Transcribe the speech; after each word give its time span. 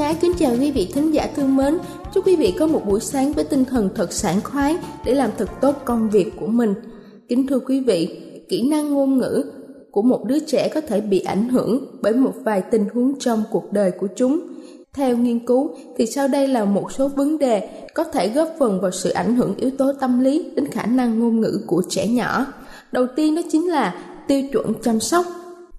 Ái 0.00 0.16
kính 0.20 0.32
chào 0.38 0.52
quý 0.60 0.70
vị 0.70 0.88
thính 0.94 1.14
giả 1.14 1.28
thương 1.36 1.56
mến. 1.56 1.78
Chúc 2.14 2.26
quý 2.26 2.36
vị 2.36 2.54
có 2.58 2.66
một 2.66 2.82
buổi 2.86 3.00
sáng 3.00 3.32
với 3.32 3.44
tinh 3.44 3.64
thần 3.64 3.88
thật 3.94 4.12
sảng 4.12 4.40
khoái 4.40 4.76
để 5.04 5.14
làm 5.14 5.30
thật 5.38 5.48
tốt 5.60 5.76
công 5.84 6.10
việc 6.10 6.32
của 6.40 6.46
mình. 6.46 6.74
Kính 7.28 7.46
thưa 7.46 7.58
quý 7.58 7.80
vị, 7.80 8.20
kỹ 8.48 8.68
năng 8.70 8.90
ngôn 8.94 9.18
ngữ 9.18 9.44
của 9.90 10.02
một 10.02 10.24
đứa 10.24 10.38
trẻ 10.38 10.70
có 10.74 10.80
thể 10.80 11.00
bị 11.00 11.20
ảnh 11.20 11.48
hưởng 11.48 11.86
bởi 12.02 12.12
một 12.12 12.32
vài 12.44 12.62
tình 12.70 12.84
huống 12.94 13.18
trong 13.18 13.42
cuộc 13.50 13.72
đời 13.72 13.90
của 13.90 14.06
chúng. 14.16 14.40
Theo 14.94 15.16
nghiên 15.16 15.46
cứu 15.46 15.70
thì 15.96 16.06
sau 16.06 16.28
đây 16.28 16.48
là 16.48 16.64
một 16.64 16.92
số 16.92 17.08
vấn 17.08 17.38
đề 17.38 17.68
có 17.94 18.04
thể 18.04 18.28
góp 18.28 18.48
phần 18.58 18.80
vào 18.80 18.90
sự 18.90 19.10
ảnh 19.10 19.36
hưởng 19.36 19.54
yếu 19.56 19.70
tố 19.78 19.92
tâm 20.00 20.20
lý 20.20 20.50
đến 20.56 20.66
khả 20.66 20.86
năng 20.86 21.18
ngôn 21.18 21.40
ngữ 21.40 21.60
của 21.66 21.82
trẻ 21.88 22.08
nhỏ. 22.08 22.46
Đầu 22.92 23.06
tiên 23.16 23.34
đó 23.34 23.42
chính 23.52 23.68
là 23.68 23.94
tiêu 24.28 24.42
chuẩn 24.52 24.72
chăm 24.82 25.00
sóc. 25.00 25.26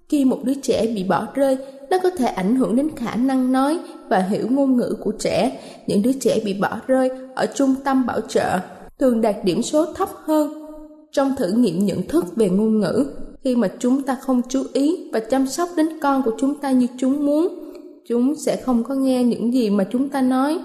Khi 0.08 0.24
một 0.24 0.38
đứa 0.44 0.54
trẻ 0.62 0.86
bị 0.86 1.04
bỏ 1.04 1.28
rơi 1.34 1.56
nó 1.90 1.98
có 2.02 2.10
thể 2.10 2.26
ảnh 2.26 2.56
hưởng 2.56 2.76
đến 2.76 2.88
khả 2.96 3.14
năng 3.14 3.52
nói 3.52 3.78
và 4.08 4.18
hiểu 4.18 4.46
ngôn 4.50 4.76
ngữ 4.76 4.96
của 5.00 5.12
trẻ. 5.18 5.60
Những 5.86 6.02
đứa 6.02 6.12
trẻ 6.12 6.40
bị 6.44 6.54
bỏ 6.54 6.80
rơi 6.86 7.10
ở 7.34 7.46
trung 7.54 7.74
tâm 7.84 8.06
bảo 8.06 8.20
trợ 8.20 8.58
thường 8.98 9.20
đạt 9.20 9.36
điểm 9.44 9.62
số 9.62 9.84
thấp 9.94 10.08
hơn 10.24 10.64
trong 11.12 11.34
thử 11.36 11.52
nghiệm 11.52 11.86
nhận 11.86 12.08
thức 12.08 12.36
về 12.36 12.48
ngôn 12.48 12.80
ngữ. 12.80 13.06
Khi 13.44 13.56
mà 13.56 13.68
chúng 13.78 14.02
ta 14.02 14.16
không 14.20 14.42
chú 14.48 14.62
ý 14.72 15.10
và 15.12 15.20
chăm 15.20 15.46
sóc 15.46 15.68
đến 15.76 16.00
con 16.00 16.22
của 16.22 16.32
chúng 16.38 16.54
ta 16.54 16.70
như 16.70 16.86
chúng 16.98 17.26
muốn, 17.26 17.48
chúng 18.08 18.34
sẽ 18.34 18.56
không 18.56 18.84
có 18.84 18.94
nghe 18.94 19.24
những 19.24 19.54
gì 19.54 19.70
mà 19.70 19.84
chúng 19.90 20.08
ta 20.08 20.22
nói 20.22 20.58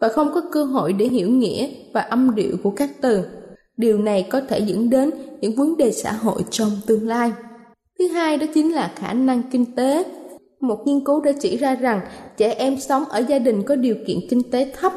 và 0.00 0.08
không 0.08 0.30
có 0.34 0.40
cơ 0.52 0.64
hội 0.64 0.92
để 0.92 1.06
hiểu 1.06 1.28
nghĩa 1.28 1.68
và 1.92 2.00
âm 2.00 2.34
điệu 2.34 2.56
của 2.62 2.70
các 2.70 2.90
từ. 3.00 3.24
Điều 3.76 3.98
này 3.98 4.22
có 4.30 4.40
thể 4.40 4.58
dẫn 4.58 4.90
đến 4.90 5.10
những 5.40 5.56
vấn 5.56 5.76
đề 5.76 5.92
xã 5.92 6.12
hội 6.12 6.44
trong 6.50 6.70
tương 6.86 7.08
lai. 7.08 7.32
Thứ 7.98 8.08
hai 8.08 8.36
đó 8.36 8.46
chính 8.54 8.74
là 8.74 8.92
khả 8.96 9.12
năng 9.12 9.42
kinh 9.50 9.76
tế 9.76 10.04
một 10.62 10.86
nghiên 10.86 11.04
cứu 11.04 11.20
đã 11.20 11.32
chỉ 11.40 11.56
ra 11.56 11.74
rằng 11.74 12.00
trẻ 12.36 12.54
em 12.58 12.80
sống 12.80 13.04
ở 13.04 13.18
gia 13.28 13.38
đình 13.38 13.62
có 13.62 13.76
điều 13.76 13.94
kiện 14.06 14.18
kinh 14.30 14.50
tế 14.50 14.72
thấp 14.80 14.92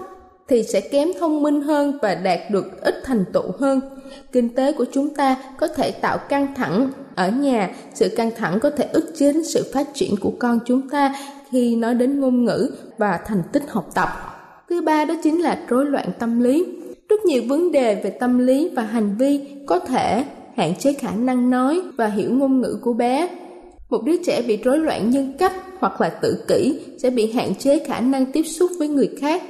thì 0.48 0.64
sẽ 0.64 0.82
kém 0.82 1.08
thông 1.20 1.44
minh 1.44 1.62
hơn 1.62 1.98
và 2.02 2.16
đạt 2.16 2.40
được 2.52 2.82
ít 2.82 2.96
thành 3.04 3.26
tựu 3.34 3.52
hơn. 3.60 3.80
Kinh 4.32 4.56
tế 4.56 4.72
của 4.74 4.86
chúng 4.92 5.10
ta 5.10 5.38
có 5.58 5.68
thể 5.68 5.92
tạo 5.92 6.18
căng 6.18 6.54
thẳng 6.56 6.92
ở 7.16 7.30
nhà, 7.32 7.76
sự 7.94 8.10
căng 8.18 8.32
thẳng 8.36 8.60
có 8.60 8.70
thể 8.70 8.88
ức 8.94 9.14
chế 9.18 9.34
đến 9.34 9.44
sự 9.44 9.72
phát 9.74 9.88
triển 9.94 10.16
của 10.22 10.32
con 10.40 10.60
chúng 10.66 10.90
ta 10.90 11.16
khi 11.52 11.76
nói 11.76 11.94
đến 11.94 12.20
ngôn 12.20 12.46
ngữ 12.46 12.72
và 12.98 13.20
thành 13.26 13.44
tích 13.52 13.64
học 13.70 13.90
tập. 13.96 14.10
Thứ 14.70 14.82
ba 14.82 15.06
đó 15.06 15.16
chính 15.24 15.42
là 15.42 15.60
rối 15.68 15.86
loạn 15.86 16.10
tâm 16.20 16.40
lý. 16.40 16.66
Rất 17.10 17.26
nhiều 17.26 17.44
vấn 17.48 17.72
đề 17.72 18.02
về 18.04 18.10
tâm 18.10 18.40
lý 18.40 18.70
và 18.76 18.84
hành 18.84 19.16
vi 19.18 19.42
có 19.66 19.80
thể 19.80 20.24
hạn 20.56 20.76
chế 20.76 20.94
khả 20.94 21.12
năng 21.12 21.50
nói 21.50 21.82
và 21.98 22.08
hiểu 22.08 22.30
ngôn 22.30 22.62
ngữ 22.62 22.78
của 22.82 22.94
bé 22.94 23.30
một 23.90 24.04
đứa 24.04 24.16
trẻ 24.26 24.42
bị 24.48 24.58
rối 24.58 24.80
loạn 24.80 25.10
nhân 25.10 25.34
cách 25.40 25.54
hoặc 25.80 26.02
là 26.02 26.10
tự 26.10 26.46
kỷ 26.48 26.80
sẽ 26.98 27.10
bị 27.10 27.32
hạn 27.32 27.56
chế 27.56 27.80
khả 27.80 28.00
năng 28.00 28.26
tiếp 28.32 28.44
xúc 28.44 28.72
với 28.80 28.88
người 28.88 29.10
khác. 29.20 29.44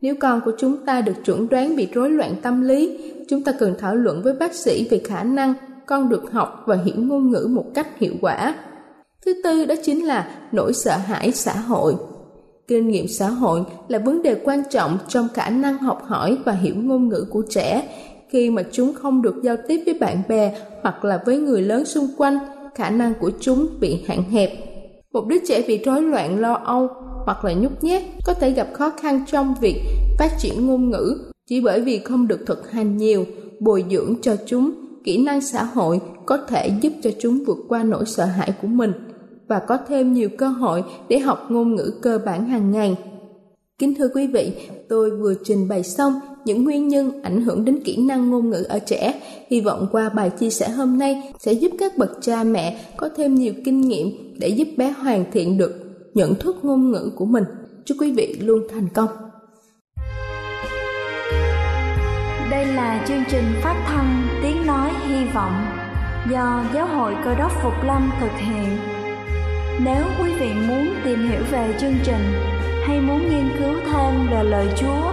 Nếu 0.00 0.14
con 0.20 0.40
của 0.44 0.52
chúng 0.58 0.76
ta 0.86 1.00
được 1.00 1.24
chuẩn 1.24 1.48
đoán 1.48 1.76
bị 1.76 1.88
rối 1.92 2.10
loạn 2.10 2.34
tâm 2.42 2.62
lý, 2.62 2.98
chúng 3.28 3.42
ta 3.42 3.52
cần 3.52 3.74
thảo 3.78 3.96
luận 3.96 4.22
với 4.22 4.32
bác 4.32 4.54
sĩ 4.54 4.88
về 4.90 5.00
khả 5.04 5.22
năng 5.22 5.54
con 5.86 6.08
được 6.08 6.32
học 6.32 6.62
và 6.66 6.76
hiểu 6.84 6.94
ngôn 6.98 7.30
ngữ 7.30 7.48
một 7.50 7.64
cách 7.74 7.98
hiệu 7.98 8.14
quả. 8.20 8.54
Thứ 9.26 9.40
tư 9.44 9.64
đó 9.64 9.74
chính 9.84 10.06
là 10.06 10.30
nỗi 10.52 10.72
sợ 10.72 10.96
hãi 10.96 11.32
xã 11.32 11.52
hội. 11.52 11.94
Kinh 12.68 12.88
nghiệm 12.88 13.08
xã 13.08 13.28
hội 13.28 13.60
là 13.88 13.98
vấn 13.98 14.22
đề 14.22 14.34
quan 14.44 14.62
trọng 14.70 14.98
trong 15.08 15.28
khả 15.34 15.50
năng 15.50 15.78
học 15.78 16.02
hỏi 16.06 16.38
và 16.44 16.52
hiểu 16.52 16.74
ngôn 16.76 17.08
ngữ 17.08 17.26
của 17.30 17.42
trẻ 17.48 17.88
khi 18.28 18.50
mà 18.50 18.62
chúng 18.72 18.94
không 18.94 19.22
được 19.22 19.34
giao 19.42 19.56
tiếp 19.68 19.82
với 19.84 19.94
bạn 19.94 20.22
bè 20.28 20.54
hoặc 20.82 21.04
là 21.04 21.22
với 21.26 21.38
người 21.38 21.62
lớn 21.62 21.84
xung 21.84 22.08
quanh 22.16 22.38
khả 22.76 22.90
năng 22.90 23.14
của 23.20 23.30
chúng 23.40 23.66
bị 23.80 24.04
hạn 24.06 24.22
hẹp. 24.22 24.50
Một 25.12 25.26
đứa 25.26 25.38
trẻ 25.48 25.62
bị 25.68 25.78
rối 25.84 26.02
loạn 26.02 26.40
lo 26.40 26.52
âu 26.52 26.88
hoặc 27.24 27.44
là 27.44 27.52
nhút 27.52 27.72
nhát 27.82 28.02
có 28.24 28.34
thể 28.34 28.50
gặp 28.50 28.68
khó 28.72 28.90
khăn 28.90 29.24
trong 29.26 29.54
việc 29.60 29.82
phát 30.18 30.30
triển 30.38 30.66
ngôn 30.66 30.90
ngữ 30.90 31.18
chỉ 31.46 31.60
bởi 31.60 31.80
vì 31.80 31.98
không 31.98 32.28
được 32.28 32.40
thực 32.46 32.70
hành 32.70 32.96
nhiều, 32.96 33.24
bồi 33.60 33.84
dưỡng 33.90 34.14
cho 34.22 34.36
chúng 34.46 34.70
kỹ 35.04 35.24
năng 35.24 35.40
xã 35.40 35.64
hội 35.64 36.00
có 36.26 36.36
thể 36.48 36.70
giúp 36.80 36.92
cho 37.02 37.10
chúng 37.18 37.38
vượt 37.46 37.58
qua 37.68 37.82
nỗi 37.82 38.04
sợ 38.06 38.24
hãi 38.24 38.52
của 38.62 38.68
mình 38.68 38.92
và 39.48 39.58
có 39.58 39.78
thêm 39.88 40.12
nhiều 40.12 40.28
cơ 40.38 40.48
hội 40.48 40.84
để 41.08 41.18
học 41.18 41.46
ngôn 41.48 41.74
ngữ 41.74 41.92
cơ 42.02 42.18
bản 42.26 42.48
hàng 42.48 42.70
ngày. 42.70 42.96
Kính 43.78 43.94
thưa 43.98 44.08
quý 44.14 44.26
vị, 44.26 44.52
tôi 44.88 45.10
vừa 45.10 45.34
trình 45.44 45.68
bày 45.68 45.82
xong 45.82 46.12
những 46.46 46.64
nguyên 46.64 46.88
nhân 46.88 47.22
ảnh 47.22 47.42
hưởng 47.42 47.64
đến 47.64 47.80
kỹ 47.84 47.96
năng 47.96 48.30
ngôn 48.30 48.50
ngữ 48.50 48.64
ở 48.68 48.78
trẻ. 48.78 49.20
Hy 49.50 49.60
vọng 49.60 49.86
qua 49.92 50.08
bài 50.08 50.30
chia 50.30 50.50
sẻ 50.50 50.68
hôm 50.68 50.98
nay 50.98 51.22
sẽ 51.38 51.52
giúp 51.52 51.72
các 51.78 51.98
bậc 51.98 52.10
cha 52.20 52.44
mẹ 52.44 52.80
có 52.96 53.08
thêm 53.16 53.34
nhiều 53.34 53.52
kinh 53.64 53.80
nghiệm 53.80 54.34
để 54.38 54.48
giúp 54.48 54.68
bé 54.76 54.90
hoàn 54.90 55.24
thiện 55.32 55.58
được 55.58 55.72
nhận 56.14 56.34
thức 56.34 56.56
ngôn 56.62 56.90
ngữ 56.90 57.10
của 57.16 57.26
mình. 57.26 57.44
Chúc 57.84 57.96
quý 58.00 58.12
vị 58.12 58.36
luôn 58.40 58.62
thành 58.74 58.88
công. 58.94 59.08
Đây 62.50 62.66
là 62.66 63.04
chương 63.08 63.22
trình 63.30 63.44
phát 63.62 63.84
thanh 63.86 64.28
Tiếng 64.42 64.66
Nói 64.66 64.90
Hy 65.08 65.24
Vọng 65.34 65.66
do 66.30 66.64
Giáo 66.74 66.86
hội 66.86 67.14
Cơ 67.24 67.34
đốc 67.34 67.52
Phục 67.62 67.74
Lâm 67.86 68.10
thực 68.20 68.32
hiện. 68.38 68.76
Nếu 69.84 70.04
quý 70.20 70.30
vị 70.40 70.48
muốn 70.68 70.88
tìm 71.04 71.28
hiểu 71.28 71.40
về 71.50 71.74
chương 71.80 71.94
trình 72.04 72.22
hay 72.86 73.00
muốn 73.00 73.18
nghiên 73.18 73.48
cứu 73.58 73.74
thêm 73.86 74.26
về 74.30 74.42
lời 74.42 74.66
Chúa, 74.76 75.12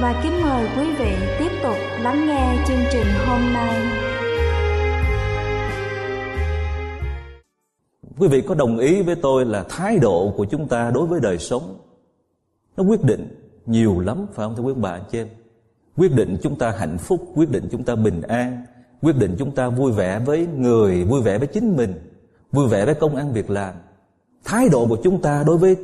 và 0.00 0.20
kính 0.22 0.42
mời 0.42 0.68
quý 0.78 0.94
vị 0.98 1.16
tiếp 1.38 1.50
tục 1.62 1.76
lắng 2.00 2.26
nghe 2.26 2.64
chương 2.68 2.84
trình 2.92 3.06
hôm 3.26 3.40
nay. 3.54 3.86
Quý 8.18 8.28
vị 8.28 8.40
có 8.40 8.54
đồng 8.54 8.78
ý 8.78 9.02
với 9.02 9.14
tôi 9.14 9.44
là 9.44 9.64
thái 9.68 9.98
độ 9.98 10.34
của 10.36 10.44
chúng 10.44 10.68
ta 10.68 10.90
đối 10.90 11.06
với 11.06 11.20
đời 11.20 11.38
sống 11.38 11.78
nó 12.76 12.84
quyết 12.84 13.04
định 13.04 13.28
nhiều 13.66 14.00
lắm 14.00 14.26
phải 14.32 14.46
không 14.46 14.56
thưa 14.56 14.62
quý 14.62 14.72
bà 14.76 14.98
chị 14.98 15.18
em? 15.18 15.28
Quyết 15.96 16.12
định 16.14 16.36
chúng 16.42 16.58
ta 16.58 16.70
hạnh 16.70 16.98
phúc, 16.98 17.20
quyết 17.34 17.50
định 17.50 17.68
chúng 17.70 17.82
ta 17.82 17.94
bình 17.94 18.22
an, 18.22 18.64
quyết 19.02 19.16
định 19.16 19.36
chúng 19.38 19.50
ta 19.50 19.68
vui 19.68 19.92
vẻ 19.92 20.18
với 20.18 20.46
người, 20.56 21.04
vui 21.04 21.22
vẻ 21.22 21.38
với 21.38 21.46
chính 21.46 21.76
mình, 21.76 21.94
vui 22.52 22.68
vẻ 22.68 22.84
với 22.84 22.94
công 22.94 23.16
ăn 23.16 23.32
việc 23.32 23.50
làm. 23.50 23.74
Thái 24.44 24.68
độ 24.68 24.86
của 24.86 24.98
chúng 25.02 25.22
ta 25.22 25.44
đối 25.46 25.58
với 25.58 25.76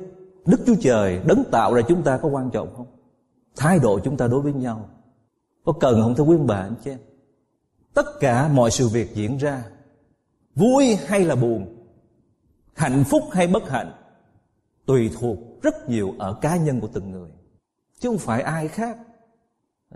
Đức 0.46 0.60
Chúa 0.66 0.74
Trời 0.80 1.20
đấng 1.26 1.44
tạo 1.50 1.74
ra 1.74 1.82
chúng 1.88 2.02
ta 2.02 2.16
có 2.16 2.28
quan 2.28 2.50
trọng 2.50 2.68
không? 2.76 2.86
Thái 3.56 3.78
độ 3.78 3.98
chúng 3.98 4.16
ta 4.16 4.26
đối 4.26 4.40
với 4.40 4.52
nhau. 4.52 4.88
Có 5.64 5.72
cần 5.72 6.02
không 6.02 6.14
thưa 6.14 6.24
quý 6.24 6.36
bà 6.46 6.56
anh 6.56 6.74
chị 6.84 6.90
em? 6.90 6.98
Tất 7.94 8.06
cả 8.20 8.48
mọi 8.48 8.70
sự 8.70 8.88
việc 8.88 9.14
diễn 9.14 9.36
ra 9.36 9.62
vui 10.54 10.98
hay 11.06 11.24
là 11.24 11.34
buồn, 11.34 11.76
hạnh 12.74 13.04
phúc 13.04 13.22
hay 13.32 13.46
bất 13.46 13.70
hạnh 13.70 13.92
tùy 14.86 15.10
thuộc 15.20 15.38
rất 15.62 15.88
nhiều 15.88 16.14
ở 16.18 16.32
cá 16.40 16.56
nhân 16.56 16.80
của 16.80 16.88
từng 16.92 17.10
người 17.10 17.30
chứ 18.00 18.08
không 18.08 18.18
phải 18.18 18.42
ai 18.42 18.68
khác. 18.68 18.98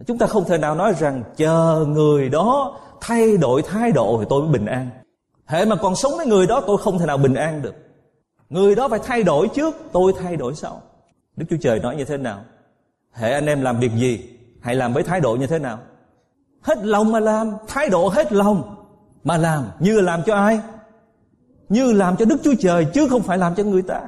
Chúng 0.07 0.19
ta 0.19 0.27
không 0.27 0.45
thể 0.45 0.59
nào 0.59 0.75
nói 0.75 0.95
rằng 0.99 1.23
chờ 1.37 1.85
người 1.89 2.29
đó 2.29 2.81
thay 3.01 3.37
đổi 3.37 3.63
thái 3.63 3.93
độ 3.93 4.17
thì 4.21 4.27
tôi 4.29 4.43
mới 4.43 4.53
bình 4.53 4.67
an. 4.67 4.91
Hệ 5.45 5.65
mà 5.65 5.77
còn 5.77 5.97
sống 5.97 6.13
với 6.17 6.27
người 6.27 6.47
đó 6.47 6.63
tôi 6.67 6.79
không 6.79 6.99
thể 6.99 7.07
nào 7.07 7.19
bình 7.19 7.35
an 7.35 7.63
được. 7.63 7.75
Người 8.49 8.75
đó 8.75 8.89
phải 8.89 9.01
thay 9.03 9.23
đổi 9.23 9.49
trước 9.49 9.77
tôi 9.93 10.13
thay 10.19 10.37
đổi 10.37 10.55
sau. 10.55 10.83
Đức 11.37 11.47
chúa 11.51 11.57
trời 11.61 11.81
nói 11.81 11.97
như 11.97 12.05
thế 12.05 12.17
nào? 12.17 12.45
Hệ 13.19 13.33
anh 13.33 13.47
em 13.47 13.63
làm 13.63 13.81
việc 13.81 13.93
gì? 13.97 14.29
Hãy 14.61 14.75
làm 14.75 14.93
với 14.93 15.03
thái 15.03 15.21
độ 15.21 15.37
như 15.37 15.47
thế 15.47 15.59
nào? 15.59 15.79
Hết 16.61 16.79
lòng 16.87 17.13
mà 17.13 17.21
làm, 17.21 17.53
thái 17.69 17.89
độ 17.89 18.09
hết 18.09 18.33
lòng 18.33 18.77
mà 19.25 19.37
làm. 19.37 19.65
Như 19.81 20.01
làm 20.01 20.23
cho 20.27 20.35
ai? 20.35 20.61
Như 21.69 21.93
làm 21.93 22.17
cho 22.17 22.25
đức 22.25 22.41
chúa 22.45 22.55
trời, 22.61 22.87
chứ 22.95 23.09
không 23.09 23.23
phải 23.23 23.39
làm 23.39 23.55
cho 23.55 23.65
người 23.65 23.83
ta. 23.83 24.01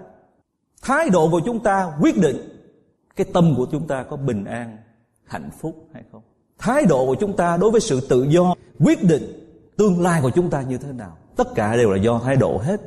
Thái 0.82 1.10
độ 1.10 1.30
của 1.30 1.40
chúng 1.40 1.60
ta 1.62 1.92
quyết 2.00 2.16
định 2.16 2.36
cái 3.16 3.26
tâm 3.32 3.54
của 3.56 3.66
chúng 3.72 3.86
ta 3.86 4.02
có 4.02 4.16
bình 4.16 4.44
an, 4.44 4.76
hạnh 5.24 5.50
phúc 5.60 5.88
hay 5.94 6.02
không. 6.12 6.22
Thái 6.58 6.84
độ 6.86 7.06
của 7.06 7.14
chúng 7.14 7.36
ta 7.36 7.56
đối 7.56 7.70
với 7.70 7.80
sự 7.80 8.00
tự 8.08 8.22
do 8.22 8.54
quyết 8.78 9.04
định 9.04 9.22
tương 9.76 10.00
lai 10.00 10.22
của 10.22 10.30
chúng 10.30 10.50
ta 10.50 10.62
như 10.62 10.78
thế 10.78 10.92
nào. 10.92 11.16
Tất 11.36 11.48
cả 11.54 11.76
đều 11.76 11.90
là 11.90 11.96
do 11.96 12.20
thái 12.24 12.36
độ 12.36 12.58
hết. 12.58 12.80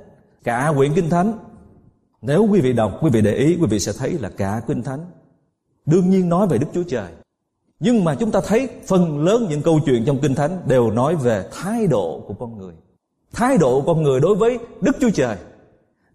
Cả 0.44 0.74
quyển 0.76 0.94
kinh 0.94 1.10
thánh. 1.10 1.34
Nếu 2.22 2.48
quý 2.52 2.62
vị 2.62 2.74
đọc, 2.74 2.98
quý 3.02 3.10
vị 3.10 3.22
để 3.22 3.34
ý, 3.34 3.58
quý 3.62 3.68
vị 3.70 3.80
sẽ 3.80 3.92
thấy 4.00 4.12
là 4.20 4.30
cả 4.38 4.62
kinh 4.68 4.84
thánh 4.84 5.00
đương 5.86 6.10
nhiên 6.10 6.30
nói 6.30 6.48
về 6.48 6.58
đức 6.58 6.68
chúa 6.74 6.84
trời. 6.84 7.12
Nhưng 7.80 8.04
mà 8.04 8.16
chúng 8.16 8.32
ta 8.32 8.42
thấy 8.42 8.70
phần 8.88 9.24
lớn 9.24 9.46
những 9.50 9.62
câu 9.62 9.80
chuyện 9.86 10.04
trong 10.06 10.20
kinh 10.22 10.36
thánh 10.36 10.62
đều 10.68 10.92
nói 10.92 11.16
về 11.16 11.50
thái 11.52 11.88
độ 11.88 12.24
của 12.28 12.34
con 12.34 12.58
người. 12.58 12.74
Thái 13.34 13.58
độ 13.58 13.82
của 13.82 13.94
con 13.94 14.04
người 14.04 14.20
đối 14.20 14.36
với 14.36 14.60
đức 14.82 14.96
chúa 15.00 15.10
trời. 15.10 15.38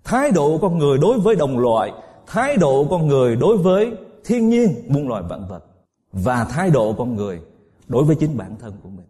Thái 0.05 0.31
độ 0.31 0.49
của 0.49 0.69
con 0.69 0.79
người 0.79 0.99
đối 0.99 1.21
với 1.21 1.37
đồng 1.37 1.59
loại. 1.59 1.93
Thái 2.27 2.57
độ 2.57 2.85
của 2.85 2.91
con 2.91 3.07
người 3.07 3.37
đối 3.37 3.57
với 3.57 3.93
thiên 4.25 4.49
nhiên, 4.49 4.75
muôn 4.89 5.09
loài 5.09 5.23
vạn 5.29 5.49
vật. 5.49 5.65
Và 6.13 6.45
thái 6.45 6.71
độ 6.71 6.93
của 6.93 6.99
con 6.99 7.17
người 7.17 7.41
đối 7.89 8.05
với 8.05 8.17
chính 8.17 8.37
bản 8.37 8.57
thân 8.61 8.73
của 8.83 8.89
mình. 8.89 9.07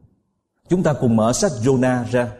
Chúng 0.68 0.82
ta 0.82 0.92
cùng 0.92 1.16
mở 1.16 1.32
sách 1.32 1.52
Jonah 1.62 2.04
ra. 2.10 2.32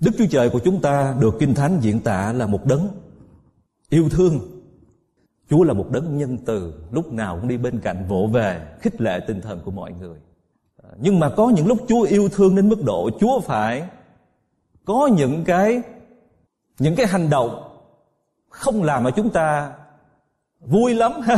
Đức 0.00 0.10
Chúa 0.18 0.26
Trời 0.30 0.50
của 0.50 0.58
chúng 0.58 0.80
ta 0.80 1.14
được 1.20 1.34
Kinh 1.38 1.54
Thánh 1.54 1.78
diễn 1.80 2.00
tả 2.00 2.32
là 2.32 2.46
một 2.46 2.66
đấng 2.66 2.88
yêu 3.88 4.08
thương. 4.08 4.40
Chúa 5.52 5.64
là 5.64 5.72
một 5.72 5.86
đấng 5.90 6.16
nhân 6.16 6.38
từ, 6.46 6.74
lúc 6.90 7.12
nào 7.12 7.38
cũng 7.40 7.48
đi 7.48 7.56
bên 7.56 7.80
cạnh 7.80 8.04
vỗ 8.08 8.28
về, 8.32 8.60
khích 8.80 9.00
lệ 9.00 9.20
tinh 9.26 9.40
thần 9.40 9.60
của 9.64 9.70
mọi 9.70 9.92
người. 9.92 10.18
À, 10.82 10.90
nhưng 11.00 11.20
mà 11.20 11.28
có 11.28 11.52
những 11.56 11.66
lúc 11.66 11.78
Chúa 11.88 12.02
yêu 12.02 12.28
thương 12.28 12.56
đến 12.56 12.68
mức 12.68 12.84
độ 12.84 13.10
Chúa 13.20 13.40
phải 13.40 13.82
có 14.84 15.08
những 15.12 15.44
cái 15.44 15.82
những 16.78 16.96
cái 16.96 17.06
hành 17.06 17.30
động 17.30 17.78
không 18.48 18.82
làm 18.82 19.04
mà 19.04 19.10
chúng 19.10 19.30
ta 19.30 19.72
vui 20.60 20.94
lắm 20.94 21.12
ha. 21.20 21.36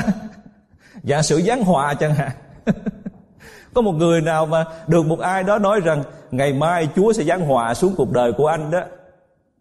Giả 1.02 1.22
sử 1.22 1.40
giáng 1.40 1.64
họa 1.64 1.94
chẳng 1.94 2.14
hạn. 2.14 2.30
Có 3.74 3.82
một 3.82 3.92
người 3.92 4.20
nào 4.20 4.46
mà 4.46 4.64
được 4.86 5.06
một 5.06 5.20
ai 5.20 5.42
đó 5.42 5.58
nói 5.58 5.80
rằng 5.80 6.02
ngày 6.30 6.52
mai 6.52 6.88
chúa 6.96 7.12
sẽ 7.12 7.24
giáng 7.24 7.46
họa 7.46 7.74
xuống 7.74 7.94
cuộc 7.96 8.12
đời 8.12 8.32
của 8.32 8.46
anh 8.46 8.70
đó. 8.70 8.80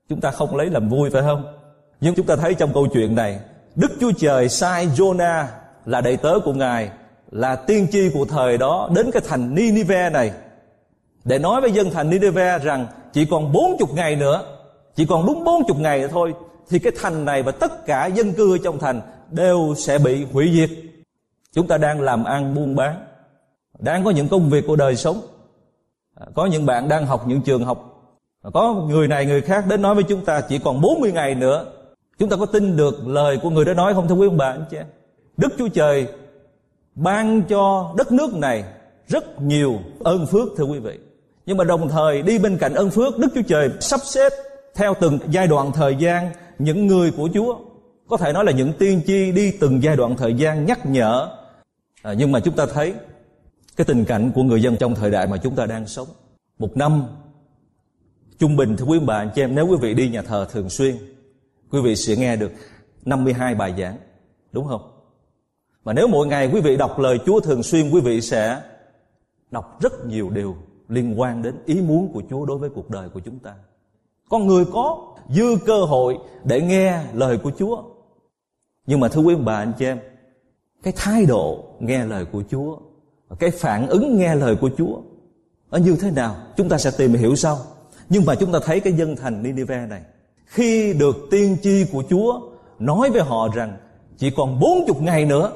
Chúng 0.09 0.21
ta 0.21 0.31
không 0.31 0.55
lấy 0.55 0.69
làm 0.69 0.89
vui 0.89 1.09
phải 1.09 1.21
không? 1.21 1.57
Nhưng 2.01 2.15
chúng 2.15 2.25
ta 2.25 2.35
thấy 2.35 2.53
trong 2.53 2.73
câu 2.73 2.87
chuyện 2.93 3.15
này 3.15 3.39
đức 3.75 3.91
chúa 3.99 4.11
trời 4.17 4.49
sai 4.49 4.87
jonah 4.87 5.45
là 5.85 6.01
đầy 6.01 6.17
tớ 6.17 6.39
của 6.45 6.53
ngài, 6.53 6.89
là 7.31 7.55
tiên 7.55 7.87
tri 7.91 8.09
của 8.13 8.25
thời 8.25 8.57
đó 8.57 8.89
đến 8.95 9.11
cái 9.11 9.21
thành 9.27 9.55
Ninive 9.55 10.09
này. 10.09 10.31
Để 11.23 11.39
nói 11.39 11.61
với 11.61 11.71
dân 11.71 11.91
thành 11.91 12.09
Ninive 12.09 12.59
rằng 12.59 12.87
chỉ 13.13 13.25
còn 13.25 13.51
40 13.51 13.87
ngày 13.95 14.15
nữa, 14.15 14.41
chỉ 14.95 15.05
còn 15.05 15.25
đúng 15.25 15.43
40 15.43 15.77
ngày 15.79 15.99
nữa 15.99 16.07
thôi, 16.11 16.33
thì 16.69 16.79
cái 16.79 16.93
thành 17.01 17.25
này 17.25 17.43
và 17.43 17.51
tất 17.51 17.85
cả 17.85 18.05
dân 18.05 18.33
cư 18.33 18.57
trong 18.57 18.79
thành 18.79 19.01
đều 19.31 19.73
sẽ 19.77 19.97
bị 19.97 20.25
hủy 20.33 20.51
diệt. 20.53 20.69
Chúng 21.53 21.67
ta 21.67 21.77
đang 21.77 22.01
làm 22.01 22.23
ăn 22.23 22.55
buôn 22.55 22.75
bán, 22.75 23.05
đang 23.79 24.03
có 24.03 24.11
những 24.11 24.27
công 24.27 24.49
việc 24.49 24.63
của 24.67 24.75
đời 24.75 24.95
sống. 24.95 25.21
À, 26.15 26.25
có 26.35 26.45
những 26.45 26.65
bạn 26.65 26.89
đang 26.89 27.05
học 27.05 27.27
những 27.27 27.41
trường 27.41 27.65
học. 27.65 27.89
Có 28.53 28.73
người 28.73 29.07
này 29.07 29.25
người 29.25 29.41
khác 29.41 29.65
đến 29.67 29.81
nói 29.81 29.95
với 29.95 30.03
chúng 30.03 30.25
ta 30.25 30.41
chỉ 30.41 30.59
còn 30.59 30.81
40 30.81 31.11
ngày 31.11 31.35
nữa 31.35 31.65
chúng 32.17 32.29
ta 32.29 32.37
có 32.37 32.45
tin 32.45 32.77
được 32.77 33.07
lời 33.07 33.39
của 33.43 33.49
người 33.49 33.65
đó 33.65 33.73
nói 33.73 33.93
không 33.93 34.07
thưa 34.07 34.15
quý 34.15 34.27
ông 34.27 34.37
bà 34.37 34.49
anh 34.49 34.65
chị 34.71 34.77
Đức 35.37 35.53
Chúa 35.57 35.67
Trời 35.67 36.07
ban 36.95 37.43
cho 37.43 37.93
đất 37.97 38.11
nước 38.11 38.33
này 38.33 38.63
rất 39.07 39.41
nhiều 39.41 39.79
ơn 39.99 40.25
phước 40.25 40.47
thưa 40.57 40.63
quý 40.63 40.79
vị. 40.79 40.99
Nhưng 41.45 41.57
mà 41.57 41.63
đồng 41.63 41.89
thời 41.89 42.21
đi 42.21 42.39
bên 42.39 42.57
cạnh 42.57 42.73
ơn 42.73 42.89
phước 42.89 43.17
Đức 43.17 43.27
Chúa 43.35 43.41
Trời 43.41 43.69
sắp 43.79 43.99
xếp 44.03 44.29
theo 44.75 44.93
từng 45.01 45.19
giai 45.29 45.47
đoạn 45.47 45.71
thời 45.71 45.95
gian 45.95 46.31
những 46.59 46.87
người 46.87 47.11
của 47.11 47.29
Chúa. 47.33 47.57
Có 48.07 48.17
thể 48.17 48.33
nói 48.33 48.45
là 48.45 48.51
những 48.51 48.73
tiên 48.73 49.01
tri 49.07 49.31
đi 49.31 49.51
từng 49.51 49.83
giai 49.83 49.95
đoạn 49.95 50.15
thời 50.17 50.33
gian 50.33 50.65
nhắc 50.65 50.85
nhở. 50.85 51.29
À, 52.01 52.13
nhưng 52.13 52.31
mà 52.31 52.39
chúng 52.39 52.55
ta 52.55 52.65
thấy 52.65 52.93
cái 53.75 53.85
tình 53.85 54.05
cảnh 54.05 54.31
của 54.35 54.43
người 54.43 54.61
dân 54.61 54.77
trong 54.77 54.95
thời 54.95 55.11
đại 55.11 55.27
mà 55.27 55.37
chúng 55.37 55.55
ta 55.55 55.65
đang 55.65 55.87
sống. 55.87 56.07
Một 56.59 56.77
năm 56.77 57.03
trung 58.39 58.55
bình 58.55 58.75
thưa 58.77 58.85
quý 58.85 58.99
bà 58.99 59.17
anh 59.17 59.29
chị 59.35 59.41
em 59.41 59.55
nếu 59.55 59.67
quý 59.67 59.77
vị 59.81 59.93
đi 59.93 60.09
nhà 60.09 60.21
thờ 60.21 60.47
thường 60.51 60.69
xuyên 60.69 60.95
quý 61.73 61.81
vị 61.81 61.95
sẽ 61.95 62.15
nghe 62.15 62.35
được 62.35 62.51
52 63.05 63.55
bài 63.55 63.73
giảng, 63.77 63.97
đúng 64.51 64.67
không? 64.67 64.81
Mà 65.83 65.93
nếu 65.93 66.07
mỗi 66.07 66.27
ngày 66.27 66.49
quý 66.53 66.61
vị 66.61 66.77
đọc 66.77 66.99
lời 66.99 67.19
Chúa 67.25 67.39
thường 67.39 67.63
xuyên, 67.63 67.91
quý 67.91 68.01
vị 68.01 68.21
sẽ 68.21 68.61
đọc 69.51 69.81
rất 69.81 70.05
nhiều 70.05 70.29
điều 70.29 70.55
liên 70.87 71.19
quan 71.19 71.41
đến 71.41 71.55
ý 71.65 71.81
muốn 71.81 72.11
của 72.13 72.23
Chúa 72.29 72.45
đối 72.45 72.57
với 72.57 72.69
cuộc 72.69 72.89
đời 72.89 73.09
của 73.09 73.19
chúng 73.19 73.39
ta. 73.39 73.55
Con 74.29 74.47
người 74.47 74.65
có 74.73 75.15
dư 75.29 75.57
cơ 75.65 75.83
hội 75.85 76.17
để 76.43 76.61
nghe 76.61 77.03
lời 77.13 77.37
của 77.37 77.51
Chúa. 77.59 77.83
Nhưng 78.85 78.99
mà 78.99 79.07
thưa 79.07 79.21
quý 79.21 79.35
bà, 79.35 79.55
anh 79.55 79.73
chị 79.79 79.85
em, 79.85 79.99
cái 80.83 80.93
thái 80.95 81.25
độ 81.25 81.63
nghe 81.79 82.05
lời 82.05 82.25
của 82.25 82.43
Chúa 82.51 82.77
cái 83.39 83.51
phản 83.51 83.87
ứng 83.87 84.17
nghe 84.17 84.35
lời 84.35 84.55
của 84.55 84.69
Chúa 84.77 85.01
ở 85.69 85.79
như 85.79 85.95
thế 86.01 86.11
nào, 86.11 86.35
chúng 86.57 86.69
ta 86.69 86.77
sẽ 86.77 86.91
tìm 86.97 87.13
hiểu 87.13 87.35
sau. 87.35 87.57
Nhưng 88.09 88.25
mà 88.25 88.35
chúng 88.35 88.51
ta 88.51 88.59
thấy 88.65 88.79
cái 88.79 88.93
dân 88.93 89.15
thành 89.15 89.43
Ninive 89.43 89.87
này 89.87 90.01
khi 90.53 90.93
được 90.93 91.15
tiên 91.31 91.57
tri 91.63 91.85
của 91.91 92.03
Chúa 92.09 92.41
nói 92.79 93.09
với 93.09 93.21
họ 93.21 93.47
rằng 93.55 93.77
chỉ 94.17 94.29
còn 94.29 94.59
40 94.59 94.95
ngày 95.01 95.25
nữa 95.25 95.51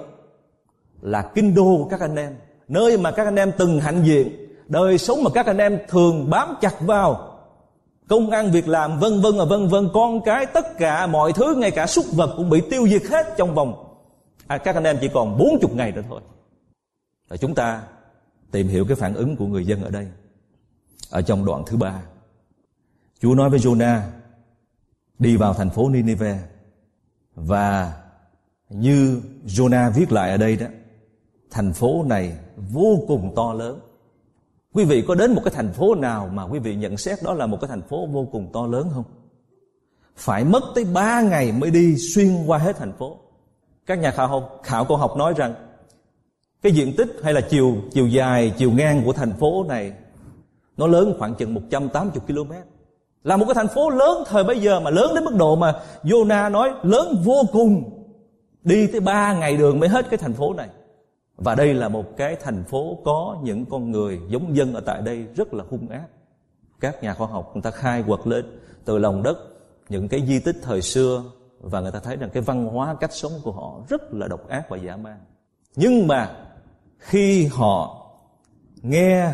là 1.01 1.31
kinh 1.35 1.55
đô 1.55 1.77
của 1.77 1.87
các 1.89 1.99
anh 1.99 2.15
em 2.15 2.35
nơi 2.67 2.97
mà 2.97 3.11
các 3.11 3.25
anh 3.25 3.35
em 3.35 3.51
từng 3.57 3.79
hạnh 3.79 4.03
diện 4.03 4.47
đời 4.67 4.97
sống 4.97 5.23
mà 5.23 5.29
các 5.33 5.45
anh 5.45 5.57
em 5.57 5.79
thường 5.87 6.29
bám 6.29 6.55
chặt 6.61 6.81
vào 6.81 7.37
công 8.07 8.29
ăn 8.29 8.51
việc 8.51 8.67
làm 8.67 8.99
vân 8.99 9.21
vân 9.21 9.37
và 9.37 9.45
vân 9.45 9.67
vân 9.67 9.89
con 9.93 10.21
cái 10.25 10.45
tất 10.45 10.77
cả 10.77 11.07
mọi 11.07 11.33
thứ 11.33 11.55
ngay 11.55 11.71
cả 11.71 11.87
súc 11.87 12.05
vật 12.11 12.33
cũng 12.37 12.49
bị 12.49 12.61
tiêu 12.69 12.87
diệt 12.87 13.03
hết 13.03 13.33
trong 13.37 13.55
vòng. 13.55 13.97
À, 14.47 14.57
các 14.57 14.75
anh 14.75 14.83
em 14.83 14.97
chỉ 15.01 15.09
còn 15.13 15.37
40 15.37 15.71
ngày 15.75 15.91
nữa 15.91 16.01
thôi. 16.09 16.21
Và 17.27 17.37
chúng 17.37 17.55
ta 17.55 17.81
tìm 18.51 18.67
hiểu 18.67 18.85
cái 18.87 18.95
phản 18.95 19.13
ứng 19.13 19.35
của 19.35 19.45
người 19.45 19.65
dân 19.65 19.83
ở 19.83 19.89
đây. 19.89 20.07
Ở 21.09 21.21
trong 21.21 21.45
đoạn 21.45 21.63
thứ 21.67 21.77
ba 21.77 22.01
Chúa 23.21 23.35
nói 23.35 23.49
với 23.49 23.59
Jonah 23.59 23.99
đi 25.19 25.35
vào 25.35 25.53
thành 25.53 25.69
phố 25.69 25.89
Nineveh. 25.89 26.37
Và 27.35 27.93
như 28.69 29.21
Jonah 29.45 29.91
viết 29.91 30.11
lại 30.11 30.31
ở 30.31 30.37
đây 30.37 30.55
đó, 30.57 30.67
thành 31.51 31.73
phố 31.73 32.03
này 32.03 32.37
vô 32.57 33.03
cùng 33.07 33.33
to 33.35 33.53
lớn. 33.53 33.79
Quý 34.73 34.85
vị 34.85 35.03
có 35.07 35.15
đến 35.15 35.33
một 35.33 35.41
cái 35.45 35.53
thành 35.55 35.73
phố 35.73 35.95
nào 35.95 36.29
mà 36.33 36.43
quý 36.43 36.59
vị 36.59 36.75
nhận 36.75 36.97
xét 36.97 37.23
đó 37.23 37.33
là 37.33 37.45
một 37.45 37.57
cái 37.61 37.67
thành 37.67 37.81
phố 37.81 38.05
vô 38.05 38.27
cùng 38.31 38.49
to 38.53 38.67
lớn 38.67 38.89
không? 38.93 39.03
Phải 40.15 40.43
mất 40.43 40.63
tới 40.75 40.85
ba 40.85 41.21
ngày 41.21 41.51
mới 41.51 41.71
đi 41.71 41.95
xuyên 41.97 42.45
qua 42.45 42.57
hết 42.57 42.77
thành 42.77 42.93
phố. 42.93 43.17
Các 43.85 43.99
nhà 43.99 44.11
khảo 44.11 44.27
học, 44.27 44.61
khảo 44.63 44.85
cổ 44.85 44.95
học 44.95 45.13
nói 45.17 45.33
rằng, 45.37 45.53
cái 46.61 46.71
diện 46.71 46.93
tích 46.97 47.19
hay 47.23 47.33
là 47.33 47.41
chiều 47.49 47.75
chiều 47.91 48.07
dài, 48.07 48.53
chiều 48.57 48.71
ngang 48.71 49.01
của 49.05 49.13
thành 49.13 49.33
phố 49.33 49.65
này, 49.67 49.93
nó 50.77 50.87
lớn 50.87 51.15
khoảng 51.19 51.35
chừng 51.35 51.53
180 51.53 52.21
km 52.27 52.53
là 53.27 53.37
một 53.37 53.45
cái 53.45 53.55
thành 53.55 53.67
phố 53.67 53.89
lớn 53.89 54.23
thời 54.27 54.43
bấy 54.43 54.59
giờ 54.59 54.79
mà 54.79 54.89
lớn 54.89 55.11
đến 55.15 55.23
mức 55.23 55.35
độ 55.35 55.55
mà 55.55 55.73
Jonah 56.03 56.51
nói 56.51 56.73
lớn 56.83 57.21
vô 57.23 57.43
cùng. 57.51 57.83
Đi 58.63 58.87
tới 58.87 58.99
ba 58.99 59.33
ngày 59.33 59.57
đường 59.57 59.79
mới 59.79 59.89
hết 59.89 60.09
cái 60.09 60.17
thành 60.17 60.33
phố 60.33 60.53
này. 60.53 60.69
Và 61.35 61.55
đây 61.55 61.73
là 61.73 61.89
một 61.89 62.17
cái 62.17 62.35
thành 62.35 62.63
phố 62.63 62.97
có 63.05 63.37
những 63.43 63.65
con 63.65 63.91
người 63.91 64.19
giống 64.27 64.55
dân 64.55 64.73
ở 64.73 64.81
tại 64.81 65.01
đây 65.01 65.25
rất 65.35 65.53
là 65.53 65.63
hung 65.69 65.89
ác. 65.89 66.05
Các 66.79 67.03
nhà 67.03 67.13
khoa 67.13 67.27
học 67.27 67.51
người 67.53 67.61
ta 67.61 67.71
khai 67.71 68.03
quật 68.07 68.19
lên 68.27 68.59
từ 68.85 68.97
lòng 68.97 69.23
đất 69.23 69.37
những 69.89 70.07
cái 70.07 70.23
di 70.27 70.39
tích 70.39 70.55
thời 70.61 70.81
xưa 70.81 71.23
và 71.59 71.81
người 71.81 71.91
ta 71.91 71.99
thấy 71.99 72.15
rằng 72.15 72.29
cái 72.33 72.43
văn 72.43 72.65
hóa, 72.65 72.95
cách 72.99 73.13
sống 73.13 73.31
của 73.43 73.51
họ 73.51 73.81
rất 73.89 74.13
là 74.13 74.27
độc 74.27 74.49
ác 74.49 74.69
và 74.69 74.77
dã 74.77 74.97
man. 74.97 75.17
Nhưng 75.75 76.07
mà 76.07 76.35
khi 76.97 77.45
họ 77.45 78.07
nghe 78.81 79.31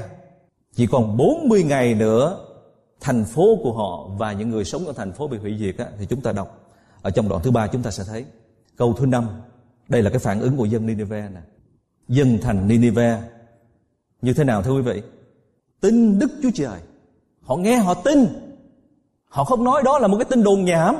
chỉ 0.72 0.88
còn 0.88 1.18
40 1.18 1.64
ngày 1.64 1.94
nữa 1.94 2.43
thành 3.04 3.26
phố 3.26 3.58
của 3.64 3.74
họ 3.74 4.08
và 4.18 4.34
những 4.34 4.50
người 4.50 4.66
sống 4.66 4.86
ở 4.86 4.94
thành 4.94 5.14
phố 5.14 5.28
bị 5.28 5.38
hủy 5.38 5.58
diệt 5.60 5.78
á, 5.78 5.86
thì 6.00 6.06
chúng 6.06 6.22
ta 6.22 6.32
đọc. 6.32 6.60
Ở 7.02 7.12
trong 7.12 7.30
đoạn 7.30 7.42
thứ 7.44 7.52
ba 7.52 7.68
chúng 7.68 7.84
ta 7.84 7.92
sẽ 7.92 8.04
thấy. 8.08 8.26
Câu 8.78 8.94
thứ 8.94 9.06
năm 9.06 9.28
đây 9.88 10.02
là 10.02 10.10
cái 10.10 10.20
phản 10.20 10.40
ứng 10.40 10.58
của 10.58 10.66
dân 10.66 10.86
Nineveh 10.86 11.32
nè. 11.32 11.40
Dân 12.08 12.38
thành 12.42 12.68
Nineveh. 12.68 13.20
Như 14.22 14.34
thế 14.34 14.44
nào 14.44 14.64
thưa 14.64 14.74
quý 14.74 14.82
vị? 14.82 15.02
Tin 15.82 16.20
Đức 16.20 16.32
Chúa 16.44 16.50
Trời. 16.54 16.80
Họ 17.42 17.56
nghe 17.56 17.78
họ 17.78 17.94
tin. 17.94 18.28
Họ 19.30 19.44
không 19.44 19.64
nói 19.64 19.82
đó 19.86 20.00
là 20.00 20.08
một 20.08 20.18
cái 20.18 20.26
tin 20.26 20.44
đồn 20.44 20.66
nhảm. 20.66 20.96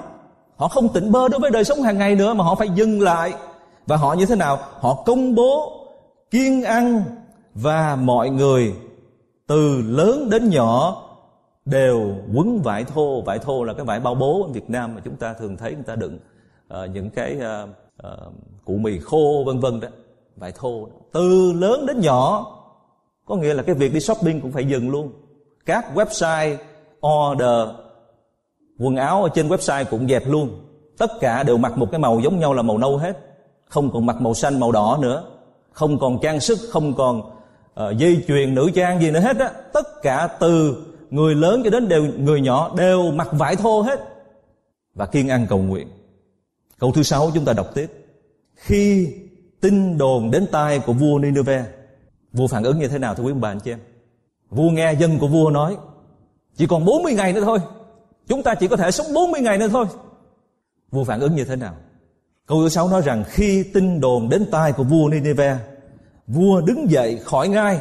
Họ 0.56 0.68
không 0.68 0.94
tỉnh 0.94 1.12
bơ 1.12 1.28
đối 1.28 1.40
với 1.40 1.52
đời 1.52 1.64
sống 1.64 1.82
hàng 1.82 1.98
ngày 1.98 2.16
nữa 2.16 2.34
mà 2.34 2.44
họ 2.44 2.56
phải 2.56 2.70
dừng 2.70 3.02
lại. 3.02 3.34
Và 3.88 3.98
họ 3.98 4.14
như 4.14 4.26
thế 4.26 4.36
nào? 4.36 4.60
Họ 4.80 5.04
công 5.06 5.36
bố 5.36 5.80
kiên 6.32 6.64
ăn 6.64 7.04
và 7.56 7.96
mọi 7.96 8.30
người 8.30 8.74
từ 9.48 9.82
lớn 9.82 10.30
đến 10.30 10.50
nhỏ 10.50 11.04
đều 11.66 12.16
quấn 12.34 12.62
vải 12.62 12.84
thô. 12.84 13.22
Vải 13.22 13.40
thô 13.40 13.64
là 13.64 13.74
cái 13.74 13.86
vải 13.86 14.00
bao 14.00 14.16
bố 14.16 14.44
ở 14.44 14.48
Việt 14.48 14.70
Nam 14.70 14.96
mà 14.96 15.02
chúng 15.06 15.16
ta 15.16 15.34
thường 15.34 15.58
thấy 15.58 15.74
người 15.74 15.84
ta 15.84 15.96
đựng 15.96 16.20
uh, 16.74 16.90
những 16.94 17.10
cái 17.10 17.38
uh, 17.38 17.70
uh, 18.08 18.34
củ 18.66 18.78
mì 18.78 19.00
khô 19.00 19.44
vân 19.46 19.60
vân 19.60 19.80
đó. 19.80 19.88
Vải 20.36 20.52
thô 20.52 20.88
từ 21.12 21.54
lớn 21.54 21.86
đến 21.86 22.00
nhỏ 22.00 22.46
có 23.26 23.36
nghĩa 23.36 23.54
là 23.54 23.64
cái 23.64 23.76
việc 23.76 23.94
đi 23.94 24.00
shopping 24.00 24.42
cũng 24.42 24.52
phải 24.52 24.66
dừng 24.66 24.90
luôn. 24.90 25.12
Các 25.66 25.86
website 25.96 26.58
order 27.08 27.70
quần 28.80 28.96
áo 28.96 29.24
ở 29.24 29.30
trên 29.34 29.50
website 29.50 29.86
cũng 29.90 30.08
dẹp 30.08 30.24
luôn. 30.28 30.50
Tất 30.98 31.12
cả 31.20 31.44
đều 31.44 31.58
mặc 31.58 31.78
một 31.78 31.92
cái 31.92 32.00
màu 32.00 32.20
giống 32.20 32.40
nhau 32.40 32.54
là 32.54 32.62
màu 32.62 32.78
nâu 32.78 32.98
hết. 32.98 33.18
Không 33.66 33.92
còn 33.92 34.06
mặc 34.06 34.22
màu 34.22 34.34
xanh 34.34 34.60
màu 34.60 34.72
đỏ 34.72 34.98
nữa. 35.02 35.24
Không 35.72 36.00
còn 36.00 36.20
trang 36.22 36.40
sức 36.40 36.60
không 36.72 36.94
còn 36.94 37.20
uh, 37.20 37.98
dây 37.98 38.24
chuyền 38.28 38.56
nữ 38.56 38.72
trang 38.76 39.02
gì 39.02 39.12
nữa 39.12 39.20
hết 39.20 39.38
á. 39.38 39.52
Tất 39.74 40.02
cả 40.02 40.28
từ 40.40 40.84
người 41.14 41.36
lớn 41.36 41.62
cho 41.64 41.70
đến 41.70 41.88
đều, 41.88 42.04
người 42.18 42.42
nhỏ 42.42 42.74
đều 42.78 43.12
mặc 43.12 43.28
vải 43.32 43.56
thô 43.56 43.82
hết. 43.82 44.00
Và 44.96 45.06
kiên 45.06 45.30
ăn 45.30 45.48
cầu 45.50 45.60
nguyện. 45.60 45.88
Câu 46.80 46.92
thứ 46.92 47.04
sáu 47.04 47.32
chúng 47.34 47.46
ta 47.46 47.54
đọc 47.54 47.68
tiếp. 47.76 47.88
Khi 48.56 49.14
tin 49.62 49.98
đồn 49.98 50.32
đến 50.32 50.46
tai 50.52 50.80
của 50.80 50.94
vua 50.94 51.20
Nineveh, 51.20 51.66
vua 52.34 52.48
phản 52.48 52.64
ứng 52.64 52.80
như 52.80 52.88
thế 52.88 52.98
nào 52.98 53.16
thưa 53.16 53.24
quý 53.24 53.32
ông 53.32 53.42
bà 53.42 53.52
anh 53.52 53.60
chị 53.60 53.72
em? 53.72 53.80
Vua 54.50 54.70
nghe 54.70 54.94
dân 54.94 55.20
của 55.20 55.28
vua 55.28 55.50
nói, 55.50 55.78
chỉ 56.56 56.68
còn 56.68 56.86
40 56.86 57.14
ngày 57.14 57.34
nữa 57.34 57.42
thôi. 57.44 57.60
Chúng 58.28 58.44
ta 58.44 58.56
chỉ 58.56 58.68
có 58.68 58.76
thể 58.76 58.92
sống 58.92 59.14
40 59.14 59.42
ngày 59.42 59.58
nữa 59.58 59.68
thôi. 59.68 59.86
Vua 60.92 61.04
phản 61.04 61.20
ứng 61.20 61.36
như 61.36 61.46
thế 61.46 61.56
nào? 61.56 61.76
Câu 62.46 62.62
thứ 62.62 62.70
sáu 62.70 62.90
nói 62.90 63.02
rằng 63.02 63.24
khi 63.28 63.64
tin 63.74 64.02
đồn 64.02 64.30
đến 64.30 64.46
tai 64.52 64.72
của 64.72 64.84
vua 64.84 65.10
Nineveh, 65.10 65.58
vua 66.28 66.62
đứng 66.62 66.92
dậy 66.92 67.20
khỏi 67.24 67.48
ngai 67.48 67.80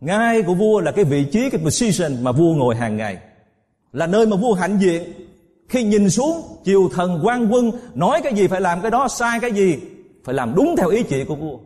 ngai 0.00 0.42
của 0.42 0.54
vua 0.54 0.80
là 0.80 0.92
cái 0.92 1.04
vị 1.04 1.24
trí, 1.24 1.50
cái 1.50 1.60
position 1.64 2.12
mà 2.22 2.32
vua 2.32 2.54
ngồi 2.54 2.76
hàng 2.76 2.96
ngày. 2.96 3.18
Là 3.92 4.06
nơi 4.06 4.26
mà 4.26 4.36
vua 4.36 4.54
hạnh 4.54 4.78
diện. 4.78 5.02
Khi 5.68 5.82
nhìn 5.82 6.10
xuống, 6.10 6.42
triều 6.64 6.88
thần 6.94 7.20
quan 7.22 7.48
quân 7.52 7.70
nói 7.94 8.20
cái 8.24 8.34
gì 8.34 8.46
phải 8.46 8.60
làm 8.60 8.80
cái 8.80 8.90
đó, 8.90 9.08
sai 9.08 9.40
cái 9.40 9.52
gì 9.52 9.78
phải 10.24 10.34
làm 10.34 10.54
đúng 10.54 10.74
theo 10.76 10.88
ý 10.88 11.02
chỉ 11.02 11.24
của 11.24 11.34
vua. 11.34 11.58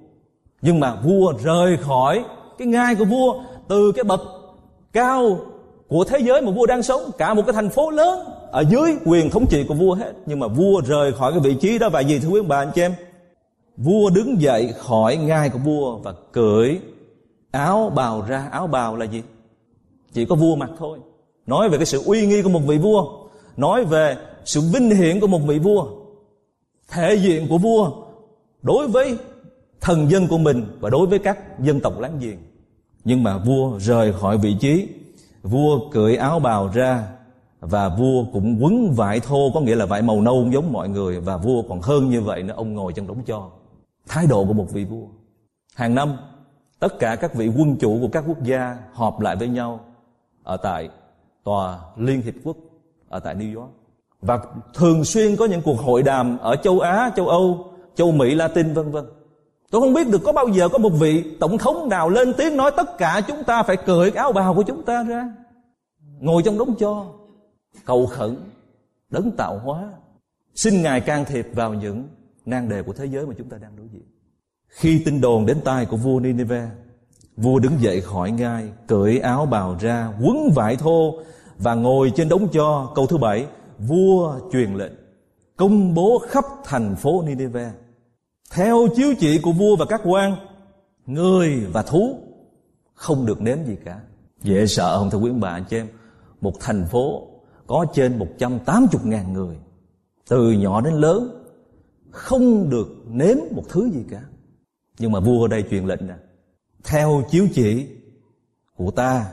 Nhưng 0.63 0.81
mà 0.81 0.95
vua 1.05 1.33
rời 1.45 1.77
khỏi 1.77 2.25
cái 2.59 2.67
ngai 2.67 2.95
của 2.95 3.05
vua 3.05 3.35
từ 3.69 3.93
cái 3.93 4.05
bậc 4.05 4.21
cao 4.93 5.39
của 5.89 6.05
thế 6.05 6.19
giới 6.19 6.43
mà 6.43 6.51
vua 6.51 6.67
đang 6.67 6.83
sống, 6.83 7.11
cả 7.19 7.35
một 7.35 7.43
cái 7.47 7.53
thành 7.53 7.71
phố 7.71 7.91
lớn 7.91 8.21
ở 8.51 8.65
dưới 8.71 8.97
quyền 9.05 9.31
thống 9.31 9.47
trị 9.47 9.65
của 9.69 9.75
vua 9.75 9.95
hết. 9.95 10.13
Nhưng 10.27 10.39
mà 10.39 10.47
vua 10.47 10.81
rời 10.87 11.13
khỏi 11.13 11.33
cái 11.33 11.41
vị 11.41 11.55
trí 11.61 11.79
đó. 11.79 11.89
Và 11.89 12.01
gì 12.01 12.19
thưa 12.19 12.29
quý 12.29 12.41
ông 12.41 12.49
bà, 12.49 12.57
anh 12.57 12.71
chị 12.75 12.83
em? 12.83 12.95
Vua 13.77 14.11
đứng 14.11 14.41
dậy 14.41 14.75
khỏi 14.79 15.17
ngai 15.17 15.49
của 15.49 15.59
vua 15.59 15.97
và 15.97 16.13
cưỡi 16.33 16.79
áo 17.51 17.93
bào 17.95 18.23
ra, 18.29 18.49
áo 18.51 18.67
bào 18.67 18.97
là 18.97 19.05
gì? 19.05 19.23
Chỉ 20.13 20.25
có 20.25 20.35
vua 20.35 20.57
mặc 20.57 20.71
thôi. 20.79 20.99
Nói 21.47 21.69
về 21.69 21.79
cái 21.79 21.87
sự 21.87 22.03
uy 22.07 22.27
nghi 22.27 22.43
của 22.43 22.49
một 22.49 22.61
vị 22.67 22.79
vua, 22.79 23.29
nói 23.57 23.85
về 23.85 24.17
sự 24.45 24.61
vinh 24.61 24.91
hiển 24.91 25.21
của 25.21 25.27
một 25.27 25.41
vị 25.47 25.59
vua, 25.59 25.87
thể 26.89 27.15
diện 27.15 27.47
của 27.49 27.59
vua 27.59 27.91
đối 28.63 28.89
với 28.89 29.19
thần 29.81 30.11
dân 30.11 30.27
của 30.29 30.39
mình 30.39 30.67
và 30.81 30.91
đối 30.91 31.07
với 31.07 31.19
các 31.19 31.61
dân 31.61 31.81
tộc 31.81 32.01
láng 32.01 32.19
giềng. 32.21 32.39
Nhưng 33.05 33.23
mà 33.23 33.39
vua 33.39 33.79
rời 33.79 34.13
khỏi 34.13 34.39
vị 34.39 34.57
trí, 34.61 34.89
vua 35.43 35.91
cởi 35.91 36.17
áo 36.17 36.41
bào 36.41 36.71
ra 36.75 37.09
và 37.61 37.89
vua 37.89 38.25
cũng 38.33 38.59
quấn 38.61 38.93
vải 38.93 39.21
thô, 39.21 39.51
có 39.55 39.61
nghĩa 39.61 39.75
là 39.75 39.87
vải 39.87 40.03
màu 40.03 40.21
nâu 40.21 40.47
giống 40.53 40.73
mọi 40.73 40.89
người, 40.89 41.21
và 41.21 41.37
vua 41.37 41.63
còn 41.63 41.81
hơn 41.81 42.11
như 42.11 42.21
vậy 42.21 42.43
nữa, 42.43 42.55
ông 42.57 42.75
ngồi 42.75 42.93
trong 42.93 43.07
đống 43.07 43.23
cho. 43.27 43.51
Thái 44.09 44.27
độ 44.27 44.45
của 44.45 44.53
một 44.53 44.67
vị 44.73 44.85
vua. 44.85 45.07
Hàng 45.75 45.95
năm 45.95 46.17
tất 46.81 46.99
cả 46.99 47.17
các 47.17 47.35
vị 47.35 47.51
quân 47.59 47.77
chủ 47.77 47.99
của 48.01 48.09
các 48.13 48.25
quốc 48.27 48.43
gia 48.43 48.79
họp 48.93 49.21
lại 49.21 49.37
với 49.37 49.49
nhau 49.49 49.81
ở 50.43 50.57
tại 50.57 50.91
tòa 51.45 51.79
liên 51.97 52.23
hiệp 52.23 52.35
quốc 52.45 52.57
ở 53.09 53.21
tại 53.21 53.35
New 53.35 53.61
York 53.61 53.71
và 54.23 54.39
thường 54.75 55.05
xuyên 55.05 55.37
có 55.37 55.45
những 55.45 55.63
cuộc 55.63 55.81
hội 55.81 56.03
đàm 56.03 56.39
ở 56.39 56.57
châu 56.57 56.81
Á, 56.81 57.11
châu 57.17 57.29
Âu, 57.29 57.73
châu 57.95 58.13
Mỹ, 58.13 58.35
Latin 58.35 58.73
vân 58.73 58.91
vân. 58.91 59.05
Tôi 59.71 59.81
không 59.81 59.93
biết 59.93 60.09
được 60.09 60.21
có 60.25 60.33
bao 60.33 60.49
giờ 60.49 60.69
có 60.69 60.79
một 60.79 60.91
vị 60.91 61.37
tổng 61.41 61.59
thống 61.59 61.89
nào 61.89 62.09
lên 62.09 62.33
tiếng 62.39 62.57
nói 62.57 62.71
tất 62.77 62.99
cả 62.99 63.21
chúng 63.29 63.45
ta 63.45 63.63
phải 63.63 63.77
cởi 63.77 64.11
áo 64.11 64.33
bào 64.33 64.55
của 64.55 64.63
chúng 64.63 64.83
ta 64.83 65.03
ra, 65.03 65.33
ngồi 66.21 66.43
trong 66.43 66.59
đống 66.59 66.75
cho, 66.79 67.07
cầu 67.85 68.07
khẩn, 68.07 68.37
đấng 69.11 69.31
tạo 69.31 69.59
hóa, 69.59 69.89
xin 70.55 70.83
Ngài 70.83 71.01
can 71.01 71.25
thiệp 71.25 71.47
vào 71.55 71.75
những 71.75 72.09
nan 72.47 72.69
đề 72.69 72.83
của 72.83 72.93
thế 72.93 73.07
giới 73.07 73.27
mà 73.27 73.35
chúng 73.39 73.49
ta 73.49 73.57
đang 73.59 73.77
đối 73.77 73.89
diện. 73.89 74.05
Khi 74.71 75.03
tin 75.05 75.21
đồn 75.21 75.47
đến 75.47 75.61
tai 75.65 75.87
của 75.87 75.97
vua 75.97 76.21
Nineveh, 76.21 76.69
vua 77.37 77.59
đứng 77.59 77.81
dậy 77.81 78.01
khỏi 78.01 78.31
ngai, 78.31 78.69
cởi 78.87 79.19
áo 79.19 79.47
bào 79.47 79.77
ra, 79.81 80.13
quấn 80.23 80.51
vải 80.55 80.77
thô 80.77 81.15
và 81.59 81.75
ngồi 81.75 82.13
trên 82.17 82.29
đống 82.29 82.49
cho. 82.53 82.93
Câu 82.95 83.07
thứ 83.07 83.19
bảy, 83.19 83.47
vua 83.79 84.35
truyền 84.53 84.75
lệnh 84.75 84.93
công 85.61 85.95
bố 85.95 86.23
khắp 86.29 86.45
thành 86.65 86.97
phố 86.97 87.23
Nineveh. 87.23 87.73
Theo 88.51 88.89
chiếu 88.97 89.15
chỉ 89.19 89.39
của 89.39 89.53
vua 89.53 89.77
và 89.77 89.85
các 89.85 90.01
quan 90.05 90.37
người 91.07 91.67
và 91.73 91.83
thú 91.83 92.19
không 92.95 93.27
được 93.27 93.43
nếm 93.43 93.65
gì 93.65 93.77
cả. 93.85 94.01
Dễ 94.43 94.67
sợ 94.67 94.99
không 94.99 95.11
thưa 95.11 95.19
quý 95.19 95.31
bà 95.31 95.49
anh 95.49 95.65
chị 95.71 95.77
em? 95.77 95.89
Một 96.41 96.53
thành 96.61 96.87
phố 96.87 97.27
có 97.67 97.87
trên 97.95 98.19
180 98.19 99.01
ngàn 99.05 99.33
người 99.33 99.57
từ 100.29 100.53
nhỏ 100.53 100.81
đến 100.81 100.95
lớn 100.95 101.45
không 102.11 102.71
được 102.71 102.89
nếm 103.07 103.37
một 103.51 103.65
thứ 103.69 103.91
gì 103.93 104.05
cả 104.11 104.23
nhưng 105.01 105.13
mà 105.13 105.21
vua 105.21 105.45
ở 105.45 105.49
đây 105.49 105.65
truyền 105.71 105.85
lệnh 105.85 106.07
nè. 106.07 106.15
Theo 106.85 107.23
chiếu 107.31 107.47
chỉ 107.55 107.87
của 108.77 108.91
ta, 108.91 109.33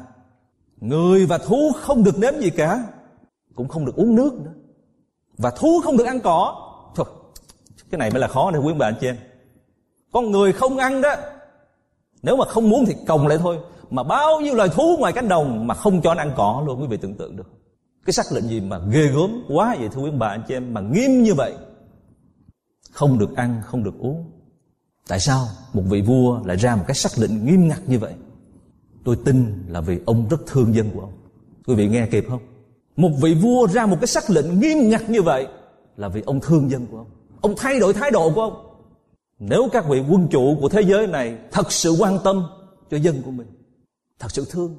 người 0.82 1.26
và 1.26 1.38
thú 1.38 1.72
không 1.82 2.04
được 2.04 2.20
nếm 2.20 2.34
gì 2.40 2.50
cả, 2.50 2.84
cũng 3.56 3.68
không 3.68 3.86
được 3.86 3.96
uống 3.96 4.16
nước 4.16 4.34
nữa. 4.34 4.54
Và 5.38 5.52
thú 5.52 5.82
không 5.84 5.98
được 5.98 6.04
ăn 6.04 6.20
cỏ. 6.20 6.56
Thôi, 6.96 7.06
cái 7.90 8.00
này 8.00 8.12
mới 8.12 8.20
là 8.20 8.28
khó 8.28 8.52
nè, 8.52 8.60
quý 8.60 8.74
bà 8.78 8.88
anh 8.88 8.96
chị 9.02 9.08
em. 9.08 9.18
Con 10.12 10.32
người 10.32 10.54
không 10.54 10.78
ăn 10.78 11.02
đó, 11.02 11.16
nếu 12.24 12.36
mà 12.36 12.46
không 12.46 12.70
muốn 12.70 12.86
thì 12.86 12.96
còng 13.08 13.28
lại 13.28 13.38
thôi. 13.38 13.58
Mà 13.90 14.04
bao 14.04 14.42
nhiêu 14.42 14.54
loài 14.54 14.70
thú 14.70 14.98
ngoài 15.00 15.14
cánh 15.14 15.28
đồng 15.28 15.68
mà 15.68 15.74
không 15.74 16.02
cho 16.02 16.14
nó 16.14 16.22
ăn 16.22 16.32
cỏ, 16.36 16.64
luôn 16.66 16.82
quý 16.82 16.88
vị 16.88 16.98
tưởng 16.98 17.14
tượng 17.14 17.36
được. 17.36 17.50
Cái 18.06 18.14
sắc 18.14 18.26
lệnh 18.32 18.48
gì 18.48 18.62
mà 18.62 18.80
ghê 18.92 19.08
gớm 19.08 19.44
quá 19.48 19.76
vậy, 19.80 19.90
thưa 19.92 20.02
quý 20.02 20.12
bà 20.12 20.28
anh 20.28 20.44
chị 20.48 20.54
em, 20.54 20.74
mà 20.74 20.82
nghiêm 20.82 21.24
như 21.24 21.34
vậy. 21.34 21.54
Không 22.92 23.20
được 23.20 23.36
ăn, 23.36 23.62
không 23.66 23.84
được 23.84 23.94
uống 24.00 24.32
tại 25.08 25.20
sao 25.20 25.48
một 25.74 25.84
vị 25.90 26.02
vua 26.02 26.40
lại 26.46 26.58
ra 26.58 26.76
một 26.76 26.84
cái 26.88 26.96
xác 26.96 27.20
lệnh 27.20 27.46
nghiêm 27.46 27.68
ngặt 27.68 27.80
như 27.88 28.00
vậy? 28.00 28.14
Tôi 29.04 29.18
tin 29.26 29.64
là 29.68 29.82
vì 29.82 30.00
ông 30.06 30.28
rất 30.30 30.46
thương 30.48 30.76
dân 30.76 30.90
của 30.94 31.02
ông. 31.02 31.14
Quý 31.68 31.76
vị 31.76 31.88
nghe 31.88 32.08
kịp 32.12 32.26
không? 32.30 32.42
Một 32.96 33.12
vị 33.22 33.34
vua 33.34 33.68
ra 33.68 33.86
một 33.86 33.98
cái 34.02 34.08
sắc 34.08 34.30
lệnh 34.30 34.60
nghiêm 34.60 34.90
ngặt 34.90 35.10
như 35.10 35.22
vậy 35.22 35.48
là 35.98 36.08
vì 36.08 36.22
ông 36.22 36.40
thương 36.40 36.72
dân 36.72 36.88
của 36.92 36.98
ông. 36.98 37.08
Ông 37.42 37.54
thay 37.58 37.80
đổi 37.80 37.94
thái 37.94 38.12
độ 38.12 38.32
của 38.36 38.42
ông. 38.42 38.68
Nếu 39.40 39.68
các 39.72 39.86
vị 39.90 40.04
quân 40.10 40.28
chủ 40.32 40.58
của 40.62 40.70
thế 40.70 40.82
giới 40.82 41.08
này 41.08 41.38
thật 41.52 41.72
sự 41.72 41.96
quan 42.00 42.18
tâm 42.24 42.44
cho 42.92 42.98
dân 42.98 43.22
của 43.22 43.32
mình, 43.32 43.48
thật 44.20 44.32
sự 44.32 44.46
thương, 44.50 44.76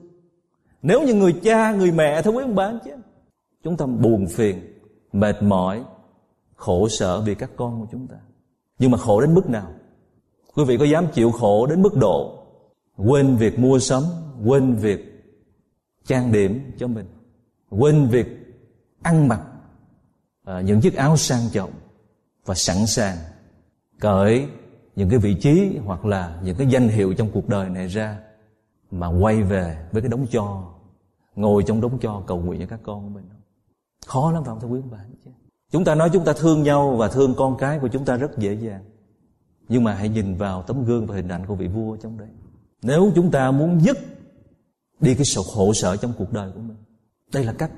nếu 0.82 1.02
như 1.02 1.14
người 1.14 1.34
cha, 1.42 1.72
người 1.72 1.92
mẹ 1.92 2.22
thưa 2.22 2.30
quý 2.30 2.42
ông 2.42 2.54
bà 2.54 2.72
chứ, 2.84 2.90
chúng 3.64 3.76
ta 3.76 3.86
buồn 3.86 4.26
phiền, 4.26 4.78
mệt 5.12 5.42
mỏi, 5.42 5.84
khổ 6.56 6.88
sở 6.88 7.20
vì 7.20 7.34
các 7.34 7.50
con 7.56 7.80
của 7.80 7.86
chúng 7.92 8.06
ta. 8.06 8.16
Nhưng 8.78 8.90
mà 8.90 8.98
khổ 8.98 9.20
đến 9.20 9.34
mức 9.34 9.50
nào? 9.50 9.72
Quý 10.58 10.64
vị 10.64 10.76
có 10.76 10.84
dám 10.84 11.06
chịu 11.12 11.30
khổ 11.30 11.66
đến 11.66 11.82
mức 11.82 11.96
độ 11.96 12.44
quên 12.96 13.36
việc 13.36 13.58
mua 13.58 13.78
sắm 13.78 14.02
quên 14.44 14.74
việc 14.74 15.24
trang 16.06 16.32
điểm 16.32 16.72
cho 16.78 16.86
mình 16.86 17.06
quên 17.70 18.06
việc 18.06 18.26
ăn 19.02 19.28
mặc 19.28 19.40
à, 20.44 20.60
những 20.60 20.80
chiếc 20.80 20.94
áo 20.94 21.16
sang 21.16 21.42
trọng 21.52 21.70
và 22.44 22.54
sẵn 22.54 22.86
sàng 22.86 23.16
cởi 24.00 24.46
những 24.96 25.10
cái 25.10 25.18
vị 25.18 25.34
trí 25.34 25.78
hoặc 25.84 26.04
là 26.04 26.40
những 26.42 26.56
cái 26.56 26.66
danh 26.66 26.88
hiệu 26.88 27.14
trong 27.14 27.30
cuộc 27.32 27.48
đời 27.48 27.68
này 27.68 27.86
ra 27.86 28.18
mà 28.90 29.06
quay 29.06 29.42
về 29.42 29.76
với 29.92 30.02
cái 30.02 30.08
đống 30.08 30.26
cho 30.30 30.64
ngồi 31.36 31.62
trong 31.66 31.80
đống 31.80 31.98
cho 31.98 32.22
cầu 32.26 32.40
nguyện 32.40 32.60
cho 32.60 32.66
các 32.66 32.80
con 32.82 33.02
của 33.02 33.08
mình 33.08 33.24
khó 34.06 34.32
lắm 34.32 34.44
phải 34.44 34.54
không 34.54 34.60
thưa 34.60 34.68
quý 34.68 34.80
bà? 34.90 34.98
Chúng 35.70 35.84
ta 35.84 35.94
nói 35.94 36.10
chúng 36.12 36.24
ta 36.24 36.32
thương 36.32 36.62
nhau 36.62 36.96
và 36.96 37.08
thương 37.08 37.34
con 37.34 37.56
cái 37.56 37.78
của 37.78 37.88
chúng 37.88 38.04
ta 38.04 38.16
rất 38.16 38.38
dễ 38.38 38.54
dàng 38.54 38.84
nhưng 39.68 39.84
mà 39.84 39.94
hãy 39.94 40.08
nhìn 40.08 40.36
vào 40.36 40.62
tấm 40.62 40.84
gương 40.84 41.06
và 41.06 41.14
hình 41.14 41.28
ảnh 41.28 41.46
của 41.46 41.54
vị 41.54 41.66
vua 41.66 41.96
trong 41.96 42.18
đấy. 42.18 42.28
Nếu 42.82 43.12
chúng 43.14 43.30
ta 43.30 43.50
muốn 43.50 43.80
dứt 43.80 43.98
đi 45.00 45.14
cái 45.14 45.24
sự 45.24 45.40
khổ 45.54 45.72
sở 45.72 45.96
trong 45.96 46.12
cuộc 46.18 46.32
đời 46.32 46.50
của 46.54 46.60
mình, 46.60 46.76
đây 47.32 47.44
là 47.44 47.52
cách. 47.52 47.70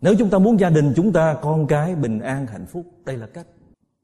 Nếu 0.00 0.14
chúng 0.18 0.30
ta 0.30 0.38
muốn 0.38 0.60
gia 0.60 0.70
đình 0.70 0.92
chúng 0.96 1.12
ta, 1.12 1.36
con 1.42 1.66
cái 1.66 1.94
bình 1.94 2.20
an, 2.20 2.46
hạnh 2.46 2.66
phúc, 2.66 2.86
đây 3.04 3.16
là 3.16 3.26
cách. 3.26 3.46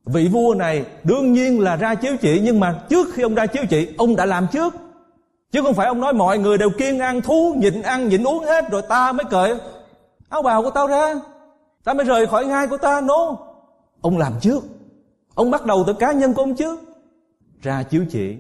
Vị 0.04 0.28
vua 0.28 0.54
này 0.54 0.86
đương 1.04 1.32
nhiên 1.32 1.60
là 1.60 1.76
ra 1.76 1.94
chiếu 1.94 2.16
chỉ, 2.20 2.40
nhưng 2.40 2.60
mà 2.60 2.80
trước 2.88 3.08
khi 3.14 3.22
ông 3.22 3.34
ra 3.34 3.46
chiếu 3.46 3.62
chỉ, 3.70 3.94
ông 3.98 4.16
đã 4.16 4.26
làm 4.26 4.46
trước. 4.52 4.74
Chứ 5.52 5.62
không 5.62 5.74
phải 5.74 5.86
ông 5.86 6.00
nói 6.00 6.12
mọi 6.12 6.38
người 6.38 6.58
đều 6.58 6.70
kiêng 6.78 6.98
ăn, 6.98 7.20
thú, 7.20 7.54
nhịn 7.56 7.82
ăn, 7.82 8.08
nhịn 8.08 8.26
uống 8.26 8.44
hết, 8.44 8.70
rồi 8.70 8.82
ta 8.82 9.12
mới 9.12 9.24
cởi 9.30 9.54
áo 10.28 10.42
bào 10.42 10.62
của 10.62 10.70
tao 10.70 10.86
ra. 10.86 11.14
Ta 11.84 11.94
mới 11.94 12.06
rời 12.06 12.26
khỏi 12.26 12.46
ngai 12.46 12.66
của 12.66 12.78
ta, 12.78 13.00
no. 13.00 13.36
Ông 14.00 14.18
làm 14.18 14.32
trước. 14.40 14.64
Ông 15.34 15.50
bắt 15.50 15.66
đầu 15.66 15.84
từ 15.86 15.92
cá 15.92 16.12
nhân 16.12 16.34
của 16.34 16.42
ông 16.42 16.54
trước 16.54 16.80
ra 17.64 17.82
chiếu 17.82 18.04
chỉ 18.10 18.36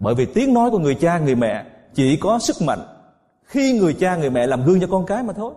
bởi 0.00 0.14
vì 0.14 0.26
tiếng 0.34 0.54
nói 0.54 0.70
của 0.70 0.78
người 0.78 0.94
cha, 0.94 1.18
người 1.18 1.34
mẹ 1.34 1.66
chỉ 1.94 2.16
có 2.16 2.38
sức 2.38 2.56
mạnh 2.62 2.80
khi 3.42 3.78
người 3.78 3.94
cha, 3.94 4.16
người 4.16 4.30
mẹ 4.30 4.46
làm 4.46 4.64
gương 4.64 4.80
cho 4.80 4.86
con 4.90 5.06
cái 5.06 5.22
mà 5.22 5.32
thôi 5.32 5.54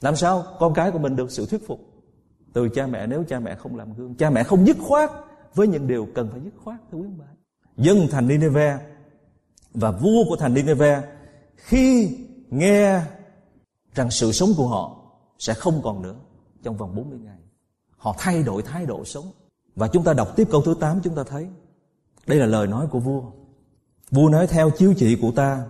làm 0.00 0.16
sao 0.16 0.44
con 0.58 0.74
cái 0.74 0.90
của 0.90 0.98
mình 0.98 1.16
được 1.16 1.30
sự 1.30 1.46
thuyết 1.46 1.66
phục 1.66 1.80
từ 2.52 2.68
cha 2.68 2.86
mẹ, 2.86 3.06
nếu 3.06 3.24
cha 3.28 3.40
mẹ 3.40 3.54
không 3.54 3.76
làm 3.76 3.94
gương, 3.94 4.14
cha 4.14 4.30
mẹ 4.30 4.44
không 4.44 4.66
dứt 4.66 4.76
khoát 4.80 5.10
với 5.54 5.68
những 5.68 5.86
điều 5.86 6.08
cần 6.14 6.28
phải 6.32 6.40
dứt 6.40 6.54
khoát, 6.64 6.80
thưa 6.92 6.98
quý 6.98 7.04
ông 7.04 7.18
bà 7.18 7.26
dân 7.76 8.08
thành 8.10 8.28
Nineveh 8.28 8.80
và 9.74 9.90
vua 9.90 10.24
của 10.28 10.36
thành 10.36 10.54
Nineveh, 10.54 11.04
khi 11.56 12.18
nghe 12.50 13.00
rằng 13.94 14.10
sự 14.10 14.32
sống 14.32 14.48
của 14.56 14.66
họ 14.66 14.96
sẽ 15.38 15.54
không 15.54 15.80
còn 15.82 16.02
nữa 16.02 16.16
trong 16.62 16.76
vòng 16.76 16.94
40 16.96 17.18
ngày. 17.18 17.38
Họ 17.96 18.14
thay 18.18 18.42
đổi 18.42 18.62
thái 18.62 18.86
độ 18.86 19.04
sống. 19.04 19.24
Và 19.74 19.88
chúng 19.88 20.04
ta 20.04 20.12
đọc 20.12 20.36
tiếp 20.36 20.48
câu 20.50 20.62
thứ 20.62 20.74
8 20.80 21.00
chúng 21.02 21.14
ta 21.14 21.22
thấy 21.24 21.48
đây 22.30 22.38
là 22.38 22.46
lời 22.46 22.66
nói 22.66 22.86
của 22.90 22.98
vua. 22.98 23.22
Vua 24.10 24.28
nói 24.28 24.46
theo 24.46 24.70
chiếu 24.70 24.94
chỉ 24.96 25.16
của 25.16 25.30
ta, 25.30 25.62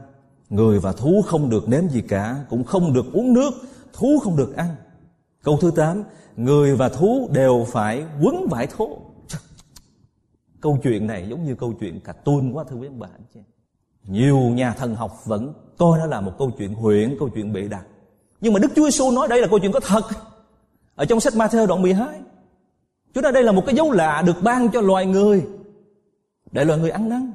người 0.51 0.79
và 0.79 0.93
thú 0.93 1.23
không 1.27 1.51
được 1.51 1.69
nếm 1.69 1.89
gì 1.89 2.01
cả, 2.01 2.37
cũng 2.51 2.65
không 2.65 2.93
được 2.93 3.13
uống 3.13 3.33
nước, 3.33 3.51
thú 3.93 4.19
không 4.25 4.37
được 4.37 4.57
ăn. 4.57 4.69
Câu 5.43 5.59
thứ 5.61 5.71
8, 5.77 6.03
người 6.37 6.77
và 6.77 6.89
thú 6.89 7.29
đều 7.33 7.67
phải 7.69 8.05
quấn 8.23 8.47
vải 8.51 8.67
thô. 8.67 8.99
Câu 10.61 10.79
chuyện 10.83 11.07
này 11.07 11.29
giống 11.29 11.45
như 11.45 11.55
câu 11.55 11.73
chuyện 11.81 12.01
cà 12.01 12.13
tuôn 12.13 12.57
quá 12.57 12.65
thưa 12.71 12.77
quý 12.77 12.87
ông 12.87 12.99
bà 12.99 13.09
anh 13.13 13.25
chị. 13.35 13.41
Nhiều 14.07 14.39
nhà 14.39 14.73
thần 14.73 14.95
học 14.95 15.23
vẫn 15.25 15.53
coi 15.79 15.99
nó 15.99 16.07
là 16.07 16.21
một 16.21 16.33
câu 16.39 16.51
chuyện 16.59 16.75
huyện, 16.75 17.17
câu 17.19 17.29
chuyện 17.29 17.53
bịa 17.53 17.69
đặt. 17.69 17.85
Nhưng 18.41 18.53
mà 18.53 18.59
Đức 18.59 18.69
Chúa 18.77 18.85
Giêsu 18.85 19.11
nói 19.11 19.29
đây 19.29 19.41
là 19.41 19.47
câu 19.47 19.59
chuyện 19.59 19.73
có 19.73 19.81
thật. 19.81 20.03
Ở 20.95 21.05
trong 21.05 21.21
sách 21.21 21.33
Matthew 21.33 21.67
đoạn 21.67 21.83
12. 21.83 22.21
Chúng 23.15 23.25
ta 23.25 23.31
đây 23.31 23.43
là 23.43 23.53
một 23.53 23.63
cái 23.67 23.75
dấu 23.75 23.93
lạ 23.93 24.23
được 24.27 24.43
ban 24.43 24.69
cho 24.69 24.81
loài 24.81 25.07
người. 25.07 25.47
Để 26.53 26.65
loài 26.65 26.79
người 26.79 26.91
ăn 26.91 27.09
năn. 27.09 27.33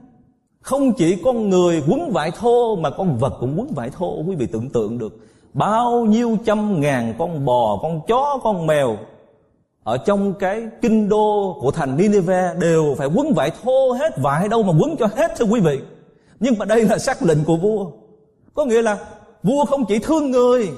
Không 0.61 0.93
chỉ 0.93 1.15
con 1.23 1.49
người 1.49 1.83
quấn 1.87 2.11
vải 2.11 2.31
thô 2.31 2.75
mà 2.75 2.89
con 2.89 3.17
vật 3.17 3.33
cũng 3.39 3.59
quấn 3.59 3.67
vải 3.75 3.89
thô. 3.89 4.23
Quý 4.27 4.35
vị 4.35 4.47
tưởng 4.51 4.69
tượng 4.69 4.97
được. 4.97 5.17
Bao 5.53 6.05
nhiêu 6.05 6.37
trăm 6.45 6.81
ngàn 6.81 7.13
con 7.17 7.45
bò, 7.45 7.79
con 7.81 8.01
chó, 8.07 8.39
con 8.43 8.67
mèo 8.67 8.97
ở 9.85 9.97
trong 9.97 10.33
cái 10.33 10.67
kinh 10.81 11.09
đô 11.09 11.57
của 11.61 11.71
thành 11.71 11.97
Nineveh 11.97 12.57
đều 12.59 12.95
phải 12.97 13.07
quấn 13.07 13.33
vải 13.33 13.51
thô 13.63 13.91
hết 13.91 14.17
vải 14.17 14.49
đâu 14.49 14.63
mà 14.63 14.73
quấn 14.79 14.95
cho 14.99 15.07
hết 15.15 15.31
thưa 15.37 15.45
quý 15.45 15.59
vị 15.59 15.79
nhưng 16.39 16.57
mà 16.57 16.65
đây 16.65 16.81
là 16.81 16.97
xác 16.97 17.23
lệnh 17.23 17.43
của 17.43 17.57
vua 17.57 17.91
có 18.53 18.65
nghĩa 18.65 18.81
là 18.81 18.97
vua 19.43 19.65
không 19.65 19.85
chỉ 19.85 19.99
thương 19.99 20.31
người 20.31 20.69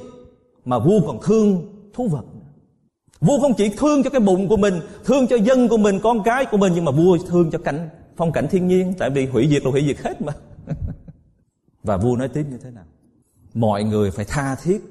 mà 0.65 0.79
vua 0.79 0.99
còn 1.07 1.19
thương 1.23 1.61
thú 1.93 2.07
vật 2.07 2.23
vua 3.21 3.39
không 3.39 3.53
chỉ 3.53 3.69
thương 3.69 4.03
cho 4.03 4.09
cái 4.09 4.19
bụng 4.19 4.47
của 4.47 4.57
mình 4.57 4.73
thương 5.05 5.27
cho 5.27 5.35
dân 5.35 5.67
của 5.67 5.77
mình 5.77 5.99
con 6.03 6.23
cái 6.23 6.45
của 6.45 6.57
mình 6.57 6.71
nhưng 6.75 6.85
mà 6.85 6.91
vua 6.91 7.17
thương 7.17 7.51
cho 7.51 7.57
cảnh 7.57 7.89
phong 8.17 8.31
cảnh 8.31 8.47
thiên 8.51 8.67
nhiên, 8.67 8.93
tại 8.97 9.09
vì 9.09 9.25
hủy 9.25 9.47
diệt 9.49 9.63
là 9.65 9.71
hủy 9.71 9.83
diệt 9.87 9.97
hết 9.97 10.21
mà 10.21 10.33
và 11.83 11.97
vua 11.97 12.15
nói 12.15 12.27
tiếp 12.27 12.45
như 12.51 12.57
thế 12.57 12.71
nào 12.71 12.85
mọi 13.53 13.83
người 13.83 14.11
phải 14.11 14.25
tha 14.25 14.55
thiết 14.55 14.81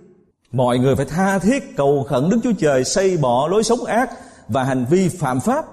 mọi 0.53 0.79
người 0.79 0.97
phải 0.97 1.07
tha 1.07 1.39
thiết 1.39 1.77
cầu 1.77 2.05
khẩn 2.09 2.31
đức 2.31 2.39
chúa 2.43 2.53
trời 2.59 2.85
xây 2.85 3.17
bỏ 3.17 3.49
lối 3.49 3.65
sống 3.65 3.85
ác 3.85 4.11
và 4.49 4.65
hành 4.65 4.87
vi 4.91 5.09
phạm 5.09 5.41
pháp 5.41 5.65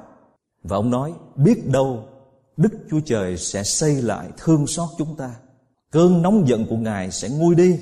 và 0.64 0.78
ông 0.78 0.90
nói, 0.90 1.14
biết 1.36 1.68
đâu 1.68 2.06
Đức 2.58 2.74
Chúa 2.90 3.00
Trời 3.06 3.38
sẽ 3.38 3.64
xây 3.64 4.02
lại 4.02 4.30
thương 4.38 4.68
xót 4.68 4.90
chúng 4.98 5.16
ta. 5.16 5.36
Cơn 5.92 6.22
nóng 6.22 6.48
giận 6.48 6.66
của 6.70 6.78
Ngài 6.78 7.12
sẽ 7.12 7.30
nguôi 7.30 7.56
đi 7.56 7.80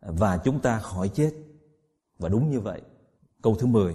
và 0.00 0.36
chúng 0.36 0.60
ta 0.60 0.78
khỏi 0.78 1.08
chết. 1.08 1.30
Và 2.18 2.28
đúng 2.28 2.50
như 2.50 2.60
vậy. 2.60 2.80
Câu 3.42 3.54
thứ 3.54 3.66
10. 3.66 3.94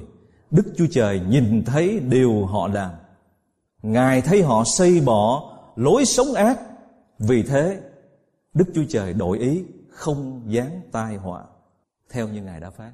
Đức 0.51 0.63
Chúa 0.77 0.87
Trời 0.91 1.21
nhìn 1.29 1.63
thấy 1.65 1.99
điều 1.99 2.45
họ 2.45 2.67
làm. 2.67 2.91
Ngài 3.83 4.21
thấy 4.21 4.41
họ 4.41 4.63
xây 4.65 5.01
bỏ 5.01 5.53
lối 5.75 6.05
sống 6.05 6.33
ác. 6.33 6.59
Vì 7.19 7.43
thế, 7.43 7.79
Đức 8.53 8.65
Chúa 8.75 8.83
Trời 8.89 9.13
đổi 9.13 9.39
ý 9.39 9.63
không 9.89 10.41
giáng 10.53 10.81
tai 10.91 11.15
họa 11.15 11.43
theo 12.11 12.27
như 12.27 12.41
Ngài 12.41 12.59
đã 12.59 12.69
phán. 12.69 12.91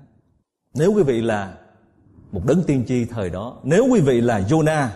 Nếu 0.74 0.93
quý 0.93 1.04
vị 1.04 1.22
là 1.22 1.58
một 2.32 2.41
đấng 2.46 2.63
tiên 2.63 2.84
tri 2.88 3.06
thời 3.06 3.30
đó, 3.30 3.58
nếu 3.63 3.88
quý 3.91 4.02
vị 4.02 4.22
là 4.22 4.39
Jonah, 4.39 4.88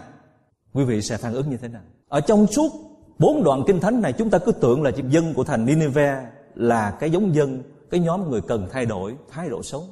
quý 0.74 0.84
vị 0.84 1.02
sẽ 1.02 1.18
phản 1.18 1.34
ứng 1.34 1.50
như 1.50 1.58
thế 1.58 1.68
nào? 1.68 1.82
Ở 2.08 2.22
trong 2.22 2.48
suốt 2.48 2.72
bốn 3.20 3.44
đoạn 3.44 3.64
kinh 3.68 3.80
thánh 3.80 4.02
này 4.02 4.14
chúng 4.14 4.30
ta 4.30 4.38
cứ 4.38 4.52
tưởng 4.52 4.84
là 4.84 4.92
dân 5.10 5.34
của 5.34 5.44
thành 5.44 5.66
Nineveh 5.66 6.18
là 6.56 6.92
cái 7.00 7.12
giống 7.12 7.36
dân, 7.36 7.64
cái 7.90 8.00
nhóm 8.00 8.30
người 8.30 8.42
cần 8.42 8.68
thay 8.72 8.86
đổi 8.86 9.16
thái 9.30 9.50
độ 9.50 9.64
sống. 9.64 9.84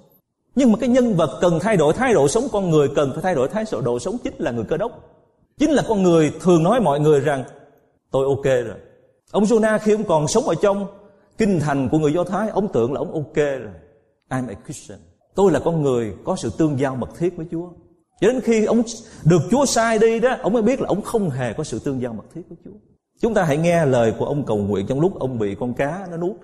Nhưng 0.55 0.71
mà 0.71 0.77
cái 0.79 0.89
nhân 0.89 1.13
vật 1.13 1.37
cần 1.41 1.59
thay 1.61 1.77
đổi 1.77 1.93
thái 1.93 2.13
độ 2.13 2.27
sống 2.27 2.47
con 2.51 2.69
người 2.69 2.87
cần 2.95 3.11
phải 3.13 3.21
thay 3.21 3.35
đổi 3.35 3.47
thái 3.49 3.65
độ 3.83 3.99
sống 3.99 4.17
chính 4.23 4.33
là 4.37 4.51
người 4.51 4.65
cơ 4.65 4.77
đốc. 4.77 5.14
Chính 5.57 5.71
là 5.71 5.83
con 5.87 6.03
người 6.03 6.33
thường 6.41 6.63
nói 6.63 6.81
mọi 6.81 6.99
người 6.99 7.19
rằng 7.19 7.43
tôi 8.11 8.25
ok 8.25 8.45
rồi. 8.45 8.77
Ông 9.31 9.43
Jonah 9.43 9.79
khi 9.79 9.91
ông 9.91 10.03
còn 10.03 10.27
sống 10.27 10.43
ở 10.43 10.55
trong 10.55 10.87
kinh 11.37 11.59
thành 11.59 11.89
của 11.89 11.99
người 11.99 12.13
Do 12.13 12.23
Thái, 12.23 12.49
ông 12.49 12.67
tưởng 12.73 12.93
là 12.93 12.99
ông 12.99 13.13
ok 13.13 13.35
rồi. 13.35 13.73
I'm 14.29 14.47
a 14.47 14.53
Christian. 14.65 14.99
Tôi 15.35 15.51
là 15.51 15.59
con 15.59 15.81
người 15.81 16.13
có 16.25 16.35
sự 16.35 16.51
tương 16.57 16.79
giao 16.79 16.95
mật 16.95 17.09
thiết 17.17 17.37
với 17.37 17.45
Chúa. 17.51 17.69
Cho 18.21 18.27
đến 18.27 18.41
khi 18.41 18.65
ông 18.65 18.81
được 19.23 19.41
Chúa 19.51 19.65
sai 19.65 19.99
đi 19.99 20.19
đó 20.19 20.35
Ông 20.41 20.53
mới 20.53 20.61
biết 20.61 20.81
là 20.81 20.87
ông 20.87 21.01
không 21.01 21.29
hề 21.29 21.53
có 21.53 21.63
sự 21.63 21.79
tương 21.79 22.01
giao 22.01 22.13
mật 22.13 22.23
thiết 22.35 22.41
với 22.49 22.57
Chúa 22.65 22.77
Chúng 23.21 23.33
ta 23.33 23.43
hãy 23.43 23.57
nghe 23.57 23.85
lời 23.85 24.13
của 24.19 24.25
ông 24.25 24.45
cầu 24.45 24.57
nguyện 24.57 24.85
Trong 24.87 24.99
lúc 24.99 25.19
ông 25.19 25.39
bị 25.39 25.55
con 25.59 25.73
cá 25.73 26.07
nó 26.11 26.17
nuốt 26.17 26.35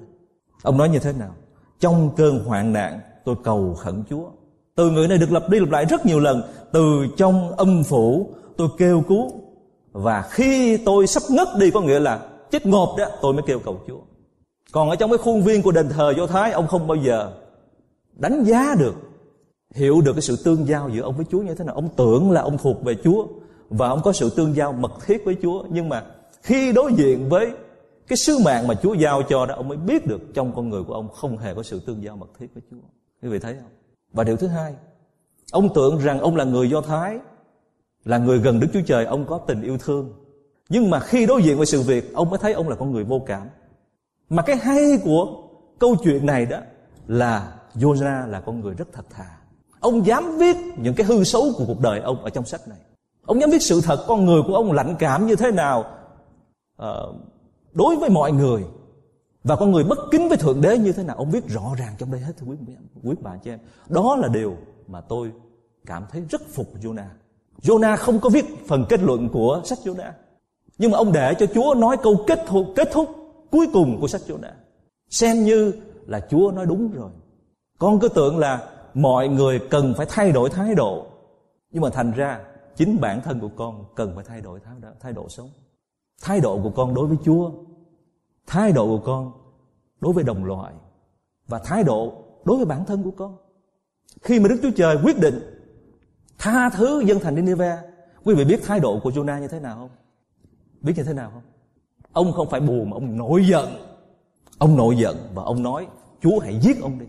Ông 0.64 0.78
nói 0.78 0.90
như 0.90 1.00
thế 1.00 1.14
nào 1.14 1.36
Trong 1.80 2.10
cơn 2.18 2.40
hoạn 2.40 2.74
nạn 2.74 3.00
tôi 3.26 3.36
cầu 3.44 3.74
khẩn 3.74 4.04
Chúa 4.10 4.30
Từ 4.76 4.90
người 4.90 5.08
này 5.08 5.18
được 5.18 5.32
lặp 5.32 5.50
đi 5.50 5.60
lặp 5.60 5.70
lại 5.70 5.86
rất 5.86 6.06
nhiều 6.06 6.20
lần 6.20 6.42
Từ 6.74 7.06
trong 7.18 7.52
âm 7.52 7.84
phủ 7.84 8.34
tôi 8.58 8.68
kêu 8.78 9.04
cứu 9.08 9.32
Và 9.92 10.22
khi 10.22 10.78
tôi 10.78 11.08
sắp 11.08 11.24
ngất 11.30 11.48
đi 11.60 11.72
Có 11.72 11.82
nghĩa 11.82 12.00
là 12.00 12.20
chết 12.52 12.66
ngộp 12.66 12.96
đó 12.98 13.06
Tôi 13.22 13.34
mới 13.34 13.44
kêu 13.48 13.60
cầu 13.60 13.80
Chúa 13.88 14.00
Còn 14.72 14.90
ở 14.90 14.96
trong 14.96 15.10
cái 15.10 15.18
khuôn 15.18 15.42
viên 15.42 15.62
của 15.62 15.72
đền 15.72 15.90
thờ 15.90 16.14
Do 16.18 16.28
Thái 16.28 16.52
Ông 16.52 16.68
không 16.68 16.88
bao 16.88 16.96
giờ 16.96 17.32
đánh 18.14 18.44
giá 18.44 18.76
được 18.80 18.96
hiểu 19.74 20.02
được 20.02 20.14
cái 20.14 20.22
sự 20.22 20.36
tương 20.44 20.68
giao 20.68 20.90
giữa 20.90 21.02
ông 21.02 21.16
với 21.16 21.26
Chúa 21.32 21.42
như 21.42 21.56
thế 21.56 21.66
nào. 21.66 21.76
Ông 21.76 21.90
tưởng 21.96 22.32
là 22.32 22.42
ông 22.42 22.58
thuộc 22.58 22.84
về 22.84 22.96
Chúa 23.04 23.28
và 23.70 23.90
ông 23.90 24.02
có 24.04 24.14
sự 24.14 24.30
tương 24.30 24.56
giao 24.56 24.74
mật 24.74 24.92
thiết 25.06 25.26
với 25.26 25.36
Chúa. 25.42 25.64
Nhưng 25.70 25.90
mà 25.90 26.06
khi 26.42 26.72
đối 26.72 26.94
diện 26.94 27.30
với 27.30 27.52
cái 28.08 28.18
sứ 28.18 28.38
mạng 28.46 28.68
mà 28.68 28.76
Chúa 28.76 28.94
giao 28.94 29.24
cho 29.30 29.46
đó, 29.46 29.56
ông 29.56 29.68
mới 29.68 29.78
biết 29.78 30.08
được 30.08 30.22
trong 30.34 30.56
con 30.56 30.70
người 30.70 30.84
của 30.84 30.94
ông 30.94 31.10
không 31.10 31.38
hề 31.38 31.54
có 31.54 31.64
sự 31.64 31.80
tương 31.80 32.04
giao 32.04 32.18
mật 32.18 32.30
thiết 32.40 32.48
với 32.54 32.64
Chúa. 32.72 32.78
Quý 33.22 33.30
vị 33.30 33.40
thấy 33.40 33.54
không? 33.54 33.72
Và 34.14 34.24
điều 34.24 34.38
thứ 34.38 34.48
hai, 34.48 34.76
ông 35.52 35.74
tưởng 35.74 35.98
rằng 35.98 36.20
ông 36.20 36.36
là 36.36 36.44
người 36.44 36.70
Do 36.70 36.82
Thái, 36.82 37.20
là 38.06 38.18
người 38.18 38.40
gần 38.40 38.60
Đức 38.60 38.68
Chúa 38.74 38.82
Trời, 38.86 39.06
ông 39.06 39.26
có 39.26 39.38
tình 39.38 39.62
yêu 39.62 39.78
thương. 39.78 40.14
Nhưng 40.70 40.90
mà 40.90 41.00
khi 41.00 41.26
đối 41.26 41.44
diện 41.44 41.58
với 41.58 41.66
sự 41.66 41.82
việc, 41.82 42.14
ông 42.14 42.30
mới 42.30 42.40
thấy 42.40 42.54
ông 42.54 42.70
là 42.70 42.76
con 42.76 42.92
người 42.92 43.04
vô 43.04 43.22
cảm. 43.26 43.48
Mà 44.30 44.42
cái 44.42 44.56
hay 44.56 45.00
của 45.04 45.44
câu 45.80 45.96
chuyện 46.04 46.26
này 46.26 46.46
đó 46.46 46.58
là 47.08 47.54
Jonah 47.76 48.28
là 48.28 48.40
con 48.40 48.60
người 48.60 48.74
rất 48.74 48.88
thật 48.94 49.06
thà. 49.10 49.38
Ông 49.80 50.06
dám 50.06 50.38
viết 50.38 50.58
những 50.78 50.94
cái 50.94 51.06
hư 51.06 51.24
xấu 51.24 51.44
của 51.58 51.64
cuộc 51.68 51.80
đời 51.80 52.00
ông 52.00 52.24
ở 52.24 52.30
trong 52.30 52.46
sách 52.46 52.68
này. 52.68 52.78
Ông 53.26 53.42
dám 53.42 53.50
viết 53.50 53.62
sự 53.62 53.82
thật 53.82 54.06
con 54.08 54.26
người 54.26 54.42
của 54.48 54.56
ông 54.56 54.72
lạnh 54.72 54.96
cảm 55.00 55.28
như 55.28 55.36
thế 55.36 55.52
nào 55.52 55.86
uh, 56.82 56.88
đối 57.74 57.96
với 57.96 58.10
mọi 58.10 58.32
người 58.32 58.64
và 59.44 59.56
con 59.56 59.72
người 59.72 59.84
bất 59.84 60.00
kính 60.12 60.30
với 60.30 60.38
thượng 60.38 60.62
đế 60.62 60.78
như 60.78 60.92
thế 60.92 61.04
nào 61.04 61.16
ông 61.16 61.32
viết 61.32 61.48
rõ 61.48 61.76
ràng 61.80 61.96
trong 61.98 62.12
đây 62.12 62.22
hết 62.22 62.34
thưa 62.38 62.48
quý 62.48 62.58
quý 63.04 63.16
bà 63.22 63.38
chị 63.38 63.50
em 63.50 63.60
đó 63.90 64.16
là 64.16 64.28
điều 64.28 64.58
mà 64.88 65.02
tôi 65.02 65.32
cảm 65.86 66.06
thấy 66.12 66.24
rất 66.30 66.42
phục 66.54 66.68
Jonah 66.82 67.08
Jonah 67.64 67.98
không 67.98 68.20
có 68.20 68.30
viết 68.30 68.46
phần 68.68 68.86
kết 68.90 69.00
luận 69.00 69.30
của 69.30 69.62
sách 69.66 69.80
Jonah. 69.84 70.12
Nhưng 70.78 70.92
mà 70.92 70.98
ông 70.98 71.12
để 71.12 71.34
cho 71.40 71.46
Chúa 71.46 71.74
nói 71.74 71.98
câu 72.04 72.24
kết 72.28 72.40
thúc 72.48 72.66
kết 72.76 72.90
thúc 72.92 73.10
cuối 73.52 73.68
cùng 73.74 74.02
của 74.02 74.08
sách 74.08 74.22
Jonah. 74.28 74.54
Xem 75.10 75.44
như 75.44 75.74
là 76.08 76.20
Chúa 76.30 76.52
nói 76.52 76.66
đúng 76.66 76.92
rồi. 76.92 77.12
Con 77.80 78.00
cứ 78.00 78.10
tưởng 78.10 78.38
là 78.38 78.70
mọi 78.94 79.28
người 79.28 79.60
cần 79.70 79.94
phải 79.98 80.06
thay 80.10 80.32
đổi 80.32 80.50
thái 80.50 80.76
độ. 80.76 81.06
Nhưng 81.72 81.84
mà 81.84 81.90
thành 81.90 82.12
ra 82.12 82.40
chính 82.76 83.02
bản 83.02 83.22
thân 83.22 83.40
của 83.40 83.50
con 83.56 83.86
cần 83.96 84.16
phải 84.16 84.24
thay 84.28 84.42
đổi 84.42 84.60
thái 84.60 84.76
độ, 84.82 84.90
thái 85.00 85.14
độ 85.14 85.30
sống. 85.30 85.50
Thái 86.22 86.40
độ 86.40 86.60
của 86.64 86.70
con 86.70 86.94
đối 86.94 87.08
với 87.08 87.18
chúa 87.26 87.52
thái 88.48 88.72
độ 88.72 88.86
của 88.86 89.06
con 89.06 89.32
đối 90.00 90.14
với 90.14 90.24
đồng 90.24 90.46
loại 90.46 90.74
và 91.48 91.60
thái 91.60 91.84
độ 91.84 92.14
đối 92.44 92.58
với 92.58 92.66
bản 92.66 92.86
thân 92.86 93.04
của 93.04 93.12
con. 93.12 93.38
Khi 94.22 94.40
mà 94.40 94.48
đức 94.48 94.60
chúa 94.62 94.72
trời 94.76 94.98
quyết 95.04 95.20
định 95.20 95.61
tha 96.42 96.70
thứ 96.70 97.04
dân 97.06 97.20
thành 97.20 97.36
Nineveh. 97.36 97.80
Quý 98.24 98.36
vị 98.36 98.44
biết 98.44 98.62
thái 98.66 98.80
độ 98.80 99.00
của 99.04 99.10
Jonah 99.10 99.40
như 99.40 99.48
thế 99.48 99.60
nào 99.60 99.76
không? 99.76 99.90
Biết 100.82 100.94
như 100.96 101.04
thế 101.04 101.14
nào 101.14 101.32
không? 101.34 101.42
Ông 102.12 102.34
không 102.34 102.50
phải 102.50 102.60
buồn 102.60 102.90
mà 102.90 102.96
ông 102.96 103.18
nổi 103.18 103.46
giận. 103.48 103.70
Ông 104.58 104.78
nổi 104.78 104.98
giận 104.98 105.18
và 105.34 105.44
ông 105.44 105.64
nói, 105.64 105.88
chúa 106.22 106.40
hãy 106.40 106.60
giết 106.62 106.82
ông 106.82 107.00
đi. 107.00 107.06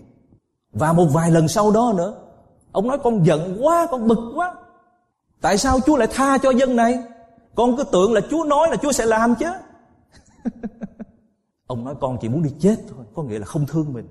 Và 0.73 0.93
một 0.93 1.07
vài 1.13 1.31
lần 1.31 1.49
sau 1.49 1.71
đó 1.71 1.93
nữa, 1.97 2.15
ông 2.73 2.89
nói, 2.89 2.99
con 3.03 3.27
giận 3.27 3.59
quá, 3.61 3.87
con 3.91 4.09
bực 4.09 4.33
quá. 4.35 4.55
Tại 5.41 5.59
sao 5.59 5.81
chúa 5.87 5.97
lại 5.97 6.09
tha 6.11 6.39
cho 6.39 6.51
dân 6.51 6.77
này? 6.77 7.03
Con 7.55 7.77
cứ 7.77 7.85
tưởng 7.85 8.13
là 8.13 8.21
chúa 8.31 8.45
nói 8.45 8.69
là 8.71 8.77
chúa 8.77 8.93
sẽ 8.93 9.07
làm 9.07 9.35
chứ. 9.35 9.47
Ông 11.67 11.85
nói, 11.85 11.95
con 12.01 12.19
chỉ 12.21 12.29
muốn 12.29 12.43
đi 12.43 12.51
chết 12.61 12.77
thôi, 12.89 13.05
có 13.15 13.23
nghĩa 13.23 13.39
là 13.39 13.45
không 13.45 13.67
thương 13.67 13.93
mình. 13.93 14.07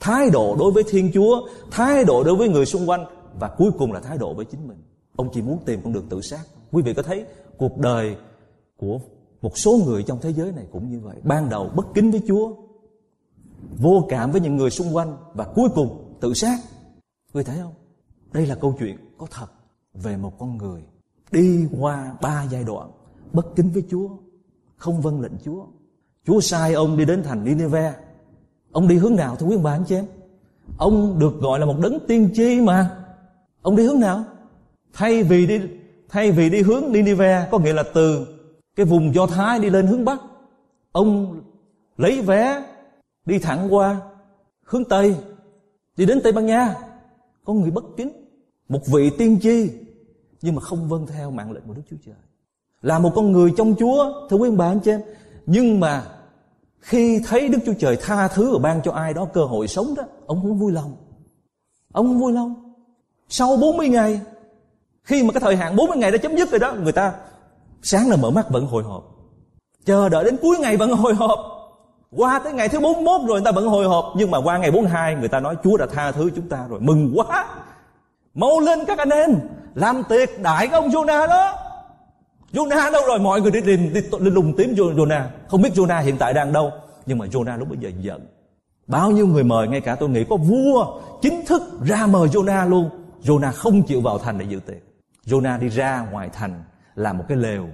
Thái 0.00 0.30
độ 0.30 0.56
đối 0.58 0.72
với 0.72 0.82
thiên 0.88 1.10
chúa, 1.14 1.48
thái 1.70 2.04
độ 2.04 2.24
đối 2.24 2.36
với 2.36 2.48
người 2.48 2.66
xung 2.66 2.88
quanh 2.88 3.04
và 3.40 3.48
cuối 3.48 3.70
cùng 3.78 3.92
là 3.92 4.00
thái 4.00 4.18
độ 4.18 4.34
với 4.34 4.44
chính 4.44 4.68
mình. 4.68 4.78
Ông 5.16 5.28
chỉ 5.32 5.42
muốn 5.42 5.58
tìm 5.64 5.80
con 5.84 5.92
đường 5.92 6.06
tự 6.08 6.20
sát. 6.20 6.40
Quý 6.72 6.82
vị 6.82 6.94
có 6.94 7.02
thấy 7.02 7.24
cuộc 7.58 7.78
đời 7.78 8.16
của 8.76 8.98
một 9.42 9.58
số 9.58 9.80
người 9.86 10.02
trong 10.02 10.18
thế 10.22 10.32
giới 10.32 10.52
này 10.52 10.66
cũng 10.72 10.90
như 10.90 11.00
vậy. 11.00 11.16
Ban 11.22 11.48
đầu 11.48 11.70
bất 11.76 11.86
kính 11.94 12.10
với 12.10 12.22
chúa, 12.28 12.54
vô 13.76 14.06
cảm 14.08 14.32
với 14.32 14.40
những 14.40 14.56
người 14.56 14.70
xung 14.70 14.96
quanh 14.96 15.16
và 15.34 15.44
cuối 15.54 15.68
cùng 15.74 16.16
tự 16.20 16.34
sát. 16.34 16.58
Quý 17.32 17.42
vị 17.42 17.44
thấy 17.44 17.58
không? 17.62 17.74
Đây 18.32 18.46
là 18.46 18.54
câu 18.54 18.74
chuyện 18.78 18.96
có 19.18 19.26
thật 19.30 19.46
về 19.94 20.16
một 20.16 20.38
con 20.38 20.56
người 20.56 20.82
đi 21.32 21.66
qua 21.78 22.16
ba 22.22 22.44
giai 22.50 22.64
đoạn 22.64 22.90
bất 23.32 23.56
kính 23.56 23.70
với 23.70 23.84
chúa, 23.90 24.08
không 24.76 25.00
vâng 25.00 25.20
lệnh 25.20 25.38
chúa. 25.44 25.66
Chúa 26.26 26.40
sai 26.40 26.74
ông 26.74 26.96
đi 26.96 27.04
đến 27.04 27.22
thành 27.22 27.44
Nineveh. 27.44 27.94
Ông 28.72 28.88
đi 28.88 28.96
hướng 28.96 29.16
nào 29.16 29.36
thưa 29.36 29.46
quý 29.46 29.54
ông 29.54 29.62
bà 29.62 29.72
anh 29.72 29.84
chị 29.84 29.94
em? 29.94 30.06
Ông 30.78 31.18
được 31.18 31.40
gọi 31.40 31.60
là 31.60 31.66
một 31.66 31.76
đấng 31.82 31.98
tiên 32.08 32.30
tri 32.34 32.60
mà 32.60 33.05
ông 33.66 33.76
đi 33.76 33.84
hướng 33.84 34.00
nào? 34.00 34.24
Thay 34.92 35.22
vì 35.22 35.46
đi, 35.46 35.60
thay 36.08 36.32
vì 36.32 36.50
đi 36.50 36.62
hướng 36.62 36.92
Ninive 36.92 37.48
có 37.50 37.58
nghĩa 37.58 37.72
là 37.72 37.82
từ 37.94 38.26
cái 38.76 38.86
vùng 38.86 39.14
Do 39.14 39.26
Thái 39.26 39.58
đi 39.58 39.70
lên 39.70 39.86
hướng 39.86 40.04
Bắc, 40.04 40.20
ông 40.92 41.40
lấy 41.96 42.20
vé 42.20 42.62
đi 43.24 43.38
thẳng 43.38 43.74
qua 43.74 44.00
hướng 44.64 44.84
Tây, 44.84 45.16
đi 45.96 46.06
đến 46.06 46.20
Tây 46.24 46.32
Ban 46.32 46.46
Nha. 46.46 46.74
Có 47.44 47.52
người 47.52 47.70
bất 47.70 47.84
kính 47.96 48.10
một 48.68 48.86
vị 48.86 49.10
tiên 49.18 49.38
tri, 49.42 49.70
nhưng 50.42 50.54
mà 50.54 50.60
không 50.60 50.88
vâng 50.88 51.06
theo 51.06 51.30
mạng 51.30 51.52
lệnh 51.52 51.62
của 51.66 51.74
Đức 51.74 51.82
Chúa 51.90 51.96
Trời. 52.06 52.14
Là 52.82 52.98
một 52.98 53.12
con 53.14 53.32
người 53.32 53.52
trong 53.56 53.74
Chúa 53.78 54.28
thưa 54.30 54.36
quý 54.36 54.50
bà 54.50 54.66
anh 54.66 54.80
chị 54.80 54.90
em. 54.90 55.00
Nhưng 55.46 55.80
mà 55.80 56.06
khi 56.80 57.20
thấy 57.26 57.48
Đức 57.48 57.58
Chúa 57.66 57.74
Trời 57.78 57.96
tha 58.00 58.28
thứ 58.28 58.52
và 58.52 58.58
ban 58.58 58.82
cho 58.82 58.92
ai 58.92 59.14
đó 59.14 59.28
cơ 59.32 59.44
hội 59.44 59.68
sống 59.68 59.94
đó, 59.96 60.02
ông 60.26 60.40
không 60.42 60.58
vui 60.58 60.72
lòng. 60.72 60.96
Ông 61.92 62.06
không 62.06 62.20
vui 62.20 62.32
lòng 62.32 62.65
sau 63.28 63.56
40 63.56 63.88
ngày 63.88 64.20
khi 65.02 65.22
mà 65.22 65.32
cái 65.32 65.40
thời 65.40 65.56
hạn 65.56 65.76
40 65.76 65.96
ngày 65.96 66.10
đã 66.10 66.18
chấm 66.18 66.36
dứt 66.36 66.50
rồi 66.50 66.58
đó 66.58 66.72
người 66.72 66.92
ta 66.92 67.12
sáng 67.82 68.10
là 68.10 68.16
mở 68.16 68.30
mắt 68.30 68.50
vẫn 68.50 68.66
hồi 68.66 68.82
hộp. 68.82 69.04
Chờ 69.84 70.08
đợi 70.08 70.24
đến 70.24 70.36
cuối 70.42 70.56
ngày 70.58 70.76
vẫn 70.76 70.90
hồi 70.90 71.14
hộp. 71.14 71.38
Qua 72.16 72.38
tới 72.38 72.52
ngày 72.52 72.68
thứ 72.68 72.80
41 72.80 73.20
rồi 73.20 73.40
người 73.40 73.44
ta 73.44 73.52
vẫn 73.52 73.66
hồi 73.66 73.86
hộp. 73.86 74.12
Nhưng 74.16 74.30
mà 74.30 74.38
qua 74.38 74.58
ngày 74.58 74.70
42 74.70 75.14
người 75.14 75.28
ta 75.28 75.40
nói 75.40 75.56
Chúa 75.64 75.76
đã 75.76 75.86
tha 75.86 76.12
thứ 76.12 76.30
chúng 76.36 76.48
ta 76.48 76.66
rồi. 76.68 76.80
Mừng 76.80 77.12
quá! 77.14 77.46
Mau 78.34 78.60
lên 78.60 78.84
các 78.84 78.98
anh 78.98 79.10
em 79.10 79.30
làm 79.74 80.02
tiệc 80.08 80.42
đại 80.42 80.68
cái 80.68 80.80
ông 80.80 80.90
Jonah 80.90 81.28
đó. 81.28 81.52
Jonah 82.52 82.92
đâu 82.92 83.02
rồi? 83.06 83.18
Mọi 83.18 83.40
người 83.40 83.50
đi 83.50 83.60
tìm 83.60 83.94
đi, 83.94 84.00
đi 84.20 84.30
lùng 84.30 84.54
tím 84.56 84.74
Jonah. 84.74 85.22
Không 85.48 85.62
biết 85.62 85.70
Jonah 85.74 86.02
hiện 86.02 86.16
tại 86.18 86.34
đang 86.34 86.52
đâu 86.52 86.72
nhưng 87.06 87.18
mà 87.18 87.26
Jonah 87.26 87.58
lúc 87.58 87.68
bây 87.68 87.78
giờ 87.78 87.90
giận. 88.00 88.26
Bao 88.86 89.10
nhiêu 89.10 89.26
người 89.26 89.44
mời 89.44 89.68
ngay 89.68 89.80
cả 89.80 89.94
tôi 89.94 90.08
nghĩ 90.08 90.24
có 90.24 90.36
vua 90.36 91.00
chính 91.22 91.44
thức 91.46 91.62
ra 91.84 92.06
mời 92.06 92.28
Jonah 92.28 92.68
luôn. 92.68 92.90
Jonah 93.26 93.52
không 93.52 93.82
chịu 93.82 94.00
vào 94.00 94.18
thành 94.18 94.38
để 94.38 94.46
dự 94.48 94.60
tiệc 94.60 94.82
Jonah 95.26 95.58
đi 95.60 95.68
ra 95.68 96.08
ngoài 96.10 96.30
thành 96.32 96.64
làm 96.94 97.18
một 97.18 97.24
cái 97.28 97.38
lều 97.38 97.68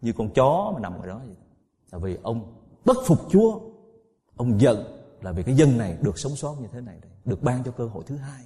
như 0.00 0.12
con 0.12 0.30
chó 0.34 0.70
mà 0.74 0.80
nằm 0.80 0.92
ở 1.00 1.06
đó 1.06 1.20
vậy. 1.26 1.36
Tại 1.90 2.00
vì 2.00 2.16
ông 2.22 2.54
bất 2.84 2.96
phục 3.06 3.18
Chúa. 3.30 3.60
Ông 4.36 4.60
giận 4.60 4.84
là 5.22 5.32
vì 5.32 5.42
cái 5.42 5.54
dân 5.54 5.78
này 5.78 5.96
được 6.00 6.18
sống 6.18 6.36
sót 6.36 6.54
như 6.60 6.66
thế 6.72 6.80
này 6.80 6.96
đây, 7.02 7.10
Được 7.24 7.42
ban 7.42 7.64
cho 7.64 7.70
cơ 7.70 7.86
hội 7.86 8.04
thứ 8.06 8.16
hai. 8.16 8.42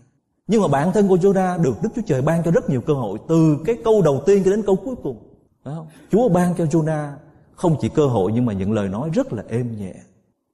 Nhưng 0.47 0.63
mà 0.63 0.69
bản 0.69 0.93
thân 0.93 1.09
của 1.09 1.17
Jonah 1.17 1.63
được 1.63 1.75
Đức 1.83 1.89
Chúa 1.95 2.03
Trời 2.07 2.23
ban 2.23 2.43
cho 2.45 2.51
rất 2.51 2.71
nhiều 2.71 2.81
cơ 2.81 2.95
hội 2.95 3.19
Từ 3.29 3.57
cái 3.65 3.77
câu 3.85 4.03
đầu 4.03 4.23
tiên 4.27 4.43
cho 4.45 4.51
đến 4.51 4.63
câu 4.67 4.77
cuối 4.77 4.95
cùng. 5.03 5.33
Đúng 5.65 5.75
không? 5.75 5.87
Chúa 6.11 6.29
ban 6.29 6.55
cho 6.55 6.65
Jonah 6.65 7.13
không 7.55 7.77
chỉ 7.81 7.89
cơ 7.89 8.07
hội 8.07 8.33
nhưng 8.35 8.47
mà 8.47 8.53
những 8.53 8.73
lời 8.73 8.89
nói 8.89 9.11
rất 9.15 9.33
là 9.33 9.43
êm 9.49 9.77
nhẹ. 9.77 9.95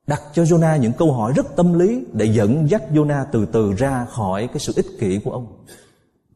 Đặt 0.08 0.22
cho 0.32 0.42
Jonah 0.42 0.78
những 0.78 0.92
câu 0.92 1.12
hỏi 1.12 1.32
rất 1.36 1.56
tâm 1.56 1.78
lý 1.78 2.04
Để 2.12 2.24
dẫn 2.24 2.70
dắt 2.70 2.82
Jonah 2.92 3.24
từ 3.32 3.46
từ 3.46 3.72
ra 3.72 4.04
khỏi 4.04 4.46
cái 4.46 4.58
sự 4.58 4.72
ích 4.76 4.86
kỷ 5.00 5.20
của 5.24 5.30
ông, 5.30 5.64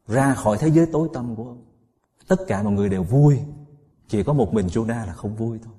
Ra 0.07 0.33
khỏi 0.33 0.57
thế 0.57 0.67
giới 0.67 0.85
tối 0.85 1.07
tăm 1.13 1.35
của 1.35 1.47
ông. 1.47 1.65
Tất 2.27 2.35
cả 2.47 2.63
mọi 2.63 2.73
người 2.73 2.89
đều 2.89 3.03
vui, 3.03 3.39
Chỉ 4.07 4.23
có 4.23 4.33
một 4.33 4.53
mình 4.53 4.67
Jonah 4.67 5.07
là 5.07 5.13
không 5.13 5.35
vui 5.35 5.59
thôi. 5.63 5.73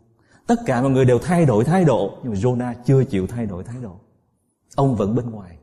Tất 0.46 0.54
cả 0.66 0.82
mọi 0.82 0.90
người 0.90 1.04
đều 1.04 1.18
thay 1.18 1.44
đổi 1.44 1.64
thái 1.64 1.84
độ, 1.84 2.18
Nhưng 2.22 2.32
mà 2.32 2.38
Jonah 2.38 2.74
chưa 2.84 3.04
chịu 3.04 3.26
thay 3.26 3.46
đổi 3.46 3.64
thái 3.64 3.76
độ. 3.82 3.96
Ông 4.74 4.96
vẫn 4.96 5.14
bên 5.14 5.30
ngoài. 5.30 5.56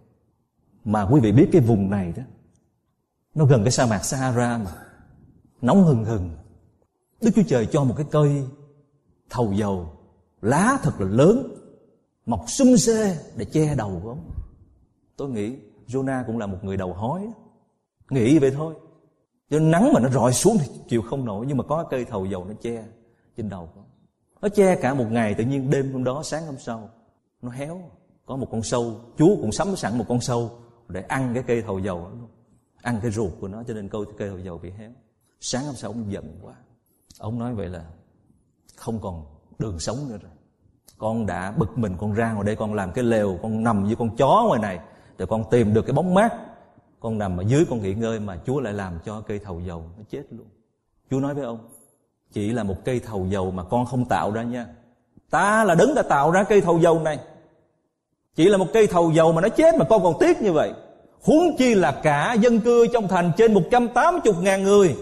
Mà 0.85 1.07
quý 1.11 1.19
vị 1.19 1.31
biết 1.31 1.49
cái 1.51 1.61
vùng 1.61 1.89
này 1.89 2.13
đó, 2.17 2.23
Nó 3.35 3.45
gần 3.45 3.63
cái 3.63 3.71
sa 3.71 3.85
mạc 3.85 4.05
Sahara 4.05 4.57
mà, 4.57 4.71
Nóng 5.61 5.83
hừng 5.83 6.05
hừng. 6.05 6.29
Đức 7.21 7.31
Chúa 7.35 7.43
Trời 7.47 7.65
cho 7.65 7.83
một 7.83 7.93
cái 7.97 8.05
cây 8.11 8.43
Thầu 9.29 9.53
dầu, 9.53 9.89
Lá 10.41 10.77
thật 10.83 11.01
là 11.01 11.07
lớn 11.07 11.60
Mọc 12.25 12.49
xum 12.49 12.75
xê 12.75 13.17
để 13.37 13.45
che 13.45 13.75
đầu 13.75 13.99
của 14.03 14.09
ông. 14.09 14.31
Tôi 15.17 15.29
nghĩ 15.29 15.55
Jonah 15.87 16.23
cũng 16.27 16.37
là 16.37 16.47
một 16.47 16.57
người 16.63 16.77
đầu 16.77 16.93
hói 16.93 17.27
Nghĩ 18.09 18.39
vậy 18.39 18.51
thôi. 18.51 18.75
Cho 19.49 19.59
nắng 19.59 19.93
mà 19.93 19.99
nó 19.99 20.09
rọi 20.09 20.33
xuống 20.33 20.57
thì 20.59 20.67
chịu 20.89 21.01
không 21.01 21.25
nổi, 21.25 21.45
nhưng 21.47 21.57
mà 21.57 21.63
có 21.63 21.83
cây 21.89 22.05
thầu 22.05 22.25
dầu 22.25 22.45
nó 22.45 22.53
che 22.61 22.85
trên 23.37 23.49
đầu 23.49 23.69
của 23.75 23.81
nó 24.41 24.49
che 24.49 24.75
cả 24.75 24.93
một 24.93 25.05
ngày, 25.11 25.33
tự 25.33 25.43
nhiên 25.43 25.69
đêm 25.69 25.93
hôm 25.93 26.03
đó, 26.03 26.23
sáng 26.23 26.45
hôm 26.45 26.55
sau, 26.59 26.89
nó 27.41 27.49
héo. 27.49 27.81
Có 28.25 28.35
một 28.35 28.47
con 28.51 28.63
sâu, 28.63 28.95
Chúa 29.17 29.35
cũng 29.41 29.51
sắm 29.51 29.75
sẵn 29.75 29.97
một 29.97 30.05
con 30.07 30.21
sâu 30.21 30.51
để 30.87 31.01
ăn 31.01 31.31
cái 31.33 31.43
cây 31.47 31.61
thầu 31.61 31.79
dầu 31.79 31.99
đó. 31.99 32.27
Ăn 32.81 32.99
cái 33.01 33.11
ruột 33.11 33.31
của 33.39 33.47
nó, 33.47 33.63
cho 33.63 33.73
nên 33.73 33.89
câu 33.89 34.05
cây 34.17 34.29
thầu 34.29 34.39
dầu 34.39 34.57
bị 34.57 34.71
héo. 34.71 34.91
Sáng 35.39 35.65
hôm 35.65 35.75
sau 35.75 35.91
ông 35.91 36.11
giận 36.11 36.39
quá. 36.41 36.53
Ông 37.19 37.39
nói 37.39 37.55
vậy 37.55 37.69
là 37.69 37.85
không 38.75 38.99
còn 39.01 39.25
đường 39.59 39.79
sống 39.79 39.97
nữa 40.09 40.17
rồi 40.21 40.31
con 41.01 41.25
đã 41.25 41.53
bực 41.57 41.77
mình 41.77 41.95
con 41.99 42.13
ra 42.13 42.31
ngoài 42.33 42.45
đây 42.45 42.55
con 42.55 42.73
làm 42.73 42.91
cái 42.91 43.03
lều 43.03 43.39
con 43.41 43.63
nằm 43.63 43.83
như 43.83 43.95
con 43.95 44.15
chó 44.15 44.45
ngoài 44.47 44.59
này 44.61 44.79
để 45.17 45.25
con 45.25 45.43
tìm 45.51 45.73
được 45.73 45.81
cái 45.81 45.93
bóng 45.93 46.13
mát 46.13 46.33
con 46.99 47.17
nằm 47.17 47.37
ở 47.37 47.43
dưới 47.47 47.65
con 47.69 47.81
nghỉ 47.81 47.93
ngơi 47.93 48.19
mà 48.19 48.37
Chúa 48.45 48.59
lại 48.59 48.73
làm 48.73 48.93
cho 49.05 49.21
cây 49.21 49.39
thầu 49.39 49.61
dầu 49.67 49.83
nó 49.97 50.03
chết 50.09 50.23
luôn. 50.31 50.47
Chúa 51.11 51.19
nói 51.19 51.33
với 51.33 51.43
ông, 51.43 51.59
chỉ 52.31 52.51
là 52.51 52.63
một 52.63 52.75
cây 52.85 52.99
thầu 52.99 53.25
dầu 53.29 53.51
mà 53.51 53.63
con 53.63 53.85
không 53.85 54.05
tạo 54.05 54.31
ra 54.31 54.43
nha. 54.43 54.65
Ta 55.29 55.63
là 55.63 55.75
đứng 55.75 55.95
đã 55.95 56.01
tạo 56.01 56.31
ra 56.31 56.43
cây 56.43 56.61
thầu 56.61 56.79
dầu 56.79 56.99
này. 56.99 57.19
Chỉ 58.35 58.45
là 58.45 58.57
một 58.57 58.67
cây 58.73 58.87
thầu 58.87 59.11
dầu 59.11 59.31
mà 59.31 59.41
nó 59.41 59.49
chết 59.49 59.75
mà 59.75 59.85
con 59.85 60.03
còn 60.03 60.13
tiếc 60.19 60.41
như 60.41 60.53
vậy. 60.53 60.73
Huống 61.23 61.57
chi 61.57 61.75
là 61.75 61.91
cả 61.91 62.33
dân 62.33 62.59
cư 62.59 62.87
trong 62.93 63.07
thành 63.07 63.31
trên 63.37 63.53
180 63.53 64.33
ngàn 64.41 64.63
người. 64.63 64.95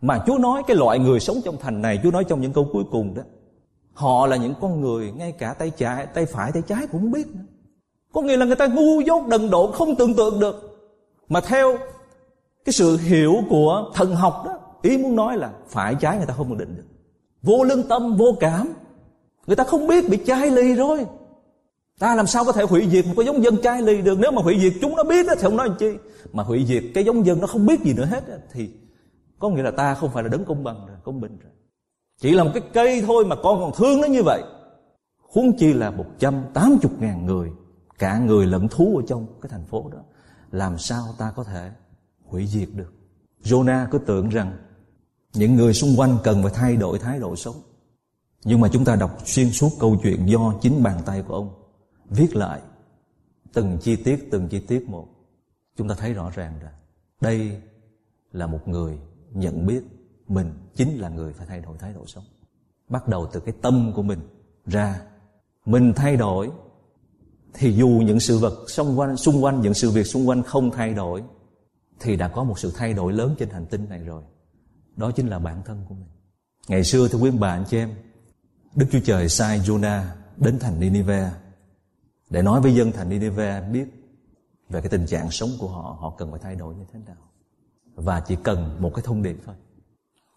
Mà 0.00 0.22
Chúa 0.26 0.38
nói 0.38 0.62
cái 0.66 0.76
loại 0.76 0.98
người 0.98 1.20
sống 1.20 1.36
trong 1.44 1.56
thành 1.56 1.82
này 1.82 2.00
Chúa 2.02 2.10
nói 2.10 2.24
trong 2.24 2.40
những 2.40 2.52
câu 2.52 2.68
cuối 2.72 2.84
cùng 2.90 3.14
đó 3.14 3.22
Họ 3.92 4.26
là 4.26 4.36
những 4.36 4.54
con 4.60 4.80
người 4.80 5.12
Ngay 5.12 5.32
cả 5.32 5.54
tay 5.54 5.70
trái, 5.70 6.06
tay 6.06 6.26
phải, 6.26 6.52
tay 6.52 6.62
trái 6.66 6.86
cũng 6.92 7.00
không 7.00 7.10
biết 7.10 7.26
nữa. 7.26 7.42
Có 8.12 8.22
nghĩa 8.22 8.36
là 8.36 8.46
người 8.46 8.56
ta 8.56 8.66
ngu 8.66 9.00
dốt 9.00 9.26
đần 9.26 9.50
độn 9.50 9.72
Không 9.72 9.96
tưởng 9.96 10.14
tượng 10.14 10.40
được. 10.40 10.70
Mà 11.28 11.40
theo 11.40 11.78
cái 12.64 12.72
sự 12.72 12.96
hiểu 12.96 13.34
của 13.50 13.90
thần 13.94 14.14
học 14.14 14.42
đó 14.46 14.58
ý 14.82 14.98
muốn 14.98 15.16
nói 15.16 15.36
là 15.36 15.50
phải 15.68 15.94
trái 15.94 16.16
người 16.16 16.26
ta 16.26 16.34
không 16.34 16.58
định 16.58 16.76
được. 16.76 16.84
Vô 17.42 17.64
lương 17.64 17.88
tâm 17.88 18.16
vô 18.16 18.36
cảm. 18.40 18.72
Người 19.46 19.56
ta 19.56 19.64
không 19.64 19.86
biết 19.86 20.08
bị 20.08 20.18
chai 20.26 20.50
lì 20.50 20.74
rồi. 20.74 21.06
Ta 21.98 22.14
làm 22.14 22.26
sao 22.26 22.44
có 22.44 22.52
thể 22.52 22.62
hủy 22.62 22.88
diệt 22.90 23.06
một 23.06 23.12
cái 23.16 23.26
giống 23.26 23.44
dân 23.44 23.56
chai 23.62 23.82
lì 23.82 24.02
được? 24.02 24.18
Nếu 24.20 24.30
mà 24.30 24.42
hủy 24.42 24.58
diệt 24.60 24.72
chúng 24.80 24.96
nó 24.96 25.04
biết 25.04 25.26
đó, 25.26 25.34
thì 25.36 25.42
không 25.42 25.56
nói 25.56 25.68
làm 25.68 25.76
chi. 25.78 25.90
Mà 26.32 26.42
hủy 26.42 26.64
diệt 26.66 26.82
cái 26.94 27.04
giống 27.04 27.26
dân 27.26 27.40
nó 27.40 27.46
không 27.46 27.66
biết 27.66 27.80
gì 27.80 27.94
nữa 27.94 28.04
hết 28.04 28.24
thì 28.52 28.70
có 29.38 29.48
nghĩa 29.48 29.62
là 29.62 29.70
ta 29.70 29.94
không 29.94 30.10
phải 30.12 30.22
là 30.22 30.28
đấng 30.28 30.44
công 30.44 30.64
bằng 30.64 30.86
rồi 30.88 30.96
công 31.04 31.20
bình 31.20 31.38
rồi 31.42 31.52
chỉ 32.20 32.32
là 32.32 32.44
một 32.44 32.50
cái 32.54 32.62
cây 32.72 33.02
thôi 33.06 33.24
mà 33.24 33.36
con 33.36 33.60
còn 33.60 33.72
thương 33.76 34.00
nó 34.00 34.06
như 34.06 34.22
vậy. 34.22 34.42
Huống 35.18 35.56
chi 35.58 35.72
là 35.72 35.90
180 35.90 36.78
ngàn 36.98 37.26
người, 37.26 37.50
cả 37.98 38.18
người 38.18 38.46
lẫn 38.46 38.68
thú 38.68 38.96
ở 38.96 39.02
trong 39.08 39.26
cái 39.40 39.50
thành 39.50 39.64
phố 39.64 39.90
đó. 39.92 39.98
Làm 40.50 40.78
sao 40.78 41.02
ta 41.18 41.32
có 41.36 41.44
thể 41.44 41.70
hủy 42.24 42.46
diệt 42.46 42.68
được? 42.74 42.92
Jonah 43.44 43.86
cứ 43.90 43.98
tưởng 43.98 44.28
rằng 44.28 44.58
những 45.34 45.54
người 45.54 45.74
xung 45.74 45.94
quanh 45.96 46.18
cần 46.24 46.42
phải 46.42 46.52
thay 46.54 46.76
đổi 46.76 46.98
thái 46.98 47.18
độ 47.18 47.36
sống. 47.36 47.56
Nhưng 48.44 48.60
mà 48.60 48.68
chúng 48.72 48.84
ta 48.84 48.96
đọc 48.96 49.18
xuyên 49.24 49.50
suốt 49.50 49.70
câu 49.80 49.96
chuyện 50.02 50.26
do 50.26 50.54
chính 50.60 50.82
bàn 50.82 51.00
tay 51.06 51.22
của 51.22 51.34
ông 51.34 51.50
viết 52.08 52.36
lại 52.36 52.60
từng 53.52 53.78
chi 53.80 53.96
tiết, 53.96 54.28
từng 54.30 54.48
chi 54.48 54.60
tiết 54.60 54.88
một. 54.88 55.08
Chúng 55.76 55.88
ta 55.88 55.94
thấy 55.98 56.12
rõ 56.12 56.30
ràng 56.34 56.54
rằng 56.62 56.74
đây 57.20 57.60
là 58.32 58.46
một 58.46 58.68
người 58.68 58.98
nhận 59.32 59.66
biết 59.66 59.82
mình 60.30 60.52
chính 60.74 60.98
là 60.98 61.08
người 61.08 61.32
phải 61.32 61.46
thay 61.46 61.60
đổi 61.60 61.78
thái 61.78 61.92
độ 61.92 62.06
sống. 62.06 62.24
Bắt 62.88 63.08
đầu 63.08 63.28
từ 63.32 63.40
cái 63.40 63.54
tâm 63.62 63.92
của 63.94 64.02
mình 64.02 64.20
ra. 64.66 65.00
Mình 65.66 65.92
thay 65.96 66.16
đổi, 66.16 66.50
thì 67.54 67.72
dù 67.72 67.88
những 67.88 68.20
sự 68.20 68.38
vật 68.38 68.70
xung 68.70 68.98
quanh 68.98 69.16
xung 69.16 69.44
quanh, 69.44 69.60
những 69.60 69.74
sự 69.74 69.90
việc 69.90 70.06
xung 70.06 70.28
quanh 70.28 70.42
không 70.42 70.70
thay 70.70 70.94
đổi, 70.94 71.22
thì 72.00 72.16
đã 72.16 72.28
có 72.28 72.44
một 72.44 72.58
sự 72.58 72.72
thay 72.76 72.92
đổi 72.92 73.12
lớn 73.12 73.34
trên 73.38 73.50
hành 73.50 73.66
tinh 73.66 73.88
này 73.88 73.98
rồi. 73.98 74.22
Đó 74.96 75.10
chính 75.10 75.28
là 75.28 75.38
bản 75.38 75.62
thân 75.64 75.84
của 75.88 75.94
mình. 75.94 76.08
Ngày 76.68 76.84
xưa, 76.84 77.08
thưa 77.08 77.18
quý 77.18 77.30
bà, 77.30 77.50
anh 77.50 77.64
chị 77.68 77.76
em, 77.76 77.94
đức 78.74 78.86
chúa 78.92 79.00
trời 79.04 79.28
sai 79.28 79.60
jonah 79.60 80.02
đến 80.36 80.58
thành 80.58 80.80
Nineveh 80.80 81.32
để 82.30 82.42
nói 82.42 82.60
với 82.60 82.74
dân 82.74 82.92
thành 82.92 83.08
Nineveh 83.08 83.64
biết 83.72 83.88
về 84.68 84.80
cái 84.80 84.88
tình 84.88 85.06
trạng 85.06 85.30
sống 85.30 85.50
của 85.58 85.68
họ 85.68 85.96
họ 86.00 86.14
cần 86.18 86.30
phải 86.30 86.40
thay 86.42 86.54
đổi 86.54 86.74
như 86.74 86.84
thế 86.92 86.98
nào. 87.06 87.16
Và 87.94 88.20
chỉ 88.20 88.36
cần 88.42 88.76
một 88.78 88.94
cái 88.94 89.02
thông 89.06 89.22
điệp 89.22 89.36
thôi 89.46 89.54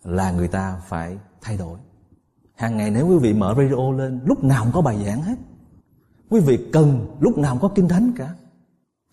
là 0.03 0.31
người 0.31 0.47
ta 0.47 0.81
phải 0.87 1.17
thay 1.41 1.57
đổi. 1.57 1.77
Hàng 2.55 2.77
ngày 2.77 2.91
nếu 2.91 3.07
quý 3.07 3.17
vị 3.17 3.33
mở 3.33 3.55
radio 3.57 3.91
lên 3.91 4.19
lúc 4.25 4.43
nào 4.43 4.63
cũng 4.63 4.73
có 4.73 4.81
bài 4.81 5.05
giảng 5.05 5.21
hết. 5.21 5.35
Quý 6.29 6.39
vị 6.39 6.59
cần 6.73 7.15
lúc 7.19 7.37
nào 7.37 7.53
cũng 7.53 7.61
có 7.61 7.75
kinh 7.75 7.87
thánh 7.87 8.11
cả. 8.15 8.35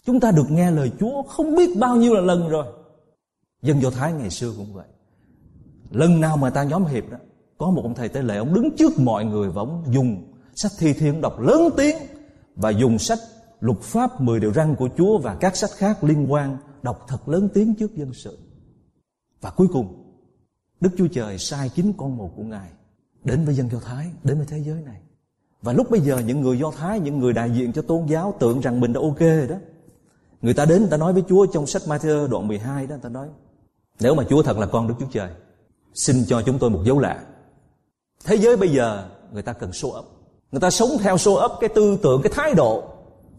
Chúng 0.04 0.20
ta 0.20 0.30
được 0.30 0.50
nghe 0.50 0.70
lời 0.70 0.92
chúa 1.00 1.22
không 1.22 1.56
biết 1.56 1.78
bao 1.78 1.96
nhiêu 1.96 2.14
là 2.14 2.20
lần 2.20 2.48
rồi. 2.48 2.66
Dân 3.62 3.82
do 3.82 3.90
thái 3.90 4.12
ngày 4.12 4.30
xưa 4.30 4.52
cũng 4.56 4.74
vậy. 4.74 4.86
Lần 5.90 6.20
nào 6.20 6.36
mà 6.36 6.50
ta 6.50 6.62
nhóm 6.62 6.84
hiệp 6.84 7.10
đó 7.10 7.18
có 7.58 7.70
một 7.70 7.82
ông 7.82 7.94
thầy 7.94 8.08
tế 8.08 8.22
lệ 8.22 8.36
ông 8.36 8.54
đứng 8.54 8.76
trước 8.76 8.98
mọi 8.98 9.24
người 9.24 9.50
và 9.50 9.62
ông 9.62 9.84
dùng 9.90 10.32
sách 10.54 10.72
thi 10.78 10.92
thiên 10.92 11.20
đọc 11.20 11.40
lớn 11.40 11.70
tiếng 11.76 11.96
và 12.56 12.70
dùng 12.70 12.98
sách 12.98 13.18
luật 13.60 13.80
pháp 13.80 14.20
10 14.20 14.40
điều 14.40 14.52
răn 14.52 14.74
của 14.74 14.88
Chúa 14.96 15.18
và 15.18 15.34
các 15.34 15.56
sách 15.56 15.70
khác 15.70 16.04
liên 16.04 16.32
quan 16.32 16.56
đọc 16.82 17.04
thật 17.08 17.28
lớn 17.28 17.48
tiếng 17.54 17.74
trước 17.74 17.94
dân 17.96 18.12
sự. 18.14 18.38
Và 19.40 19.50
cuối 19.50 19.68
cùng, 19.72 19.99
Đức 20.80 20.90
Chúa 20.98 21.06
Trời 21.12 21.38
sai 21.38 21.68
chính 21.68 21.92
con 21.96 22.16
một 22.16 22.30
của 22.36 22.42
Ngài 22.42 22.68
đến 23.24 23.44
với 23.44 23.54
dân 23.54 23.68
Do 23.70 23.78
Thái, 23.80 24.06
đến 24.24 24.36
với 24.36 24.46
thế 24.46 24.58
giới 24.58 24.82
này. 24.82 25.00
Và 25.62 25.72
lúc 25.72 25.90
bây 25.90 26.00
giờ 26.00 26.18
những 26.18 26.40
người 26.40 26.58
Do 26.58 26.70
Thái, 26.70 27.00
những 27.00 27.18
người 27.18 27.32
đại 27.32 27.50
diện 27.50 27.72
cho 27.72 27.82
tôn 27.82 28.06
giáo 28.06 28.34
tưởng 28.38 28.60
rằng 28.60 28.80
mình 28.80 28.92
đã 28.92 29.00
ok 29.00 29.20
rồi 29.20 29.46
đó. 29.48 29.56
Người 30.42 30.54
ta 30.54 30.64
đến, 30.64 30.80
người 30.80 30.90
ta 30.90 30.96
nói 30.96 31.12
với 31.12 31.22
Chúa 31.28 31.46
trong 31.46 31.66
sách 31.66 31.82
Matthew 31.86 32.28
đoạn 32.28 32.48
12 32.48 32.86
đó, 32.86 32.90
người 32.90 33.02
ta 33.02 33.08
nói 33.08 33.28
Nếu 34.00 34.14
mà 34.14 34.24
Chúa 34.30 34.42
thật 34.42 34.58
là 34.58 34.66
con 34.66 34.88
Đức 34.88 34.94
Chúa 35.00 35.06
Trời, 35.12 35.30
xin 35.94 36.24
cho 36.26 36.42
chúng 36.42 36.58
tôi 36.58 36.70
một 36.70 36.80
dấu 36.84 36.98
lạ. 36.98 37.22
Thế 38.24 38.36
giới 38.36 38.56
bây 38.56 38.68
giờ 38.68 39.08
người 39.32 39.42
ta 39.42 39.52
cần 39.52 39.72
số 39.72 39.90
ấp. 39.90 40.04
Người 40.52 40.60
ta 40.60 40.70
sống 40.70 40.90
theo 41.00 41.18
số 41.18 41.34
ấp 41.34 41.52
cái 41.60 41.68
tư 41.68 41.98
tưởng, 42.02 42.22
cái 42.22 42.32
thái 42.36 42.54
độ 42.54 42.82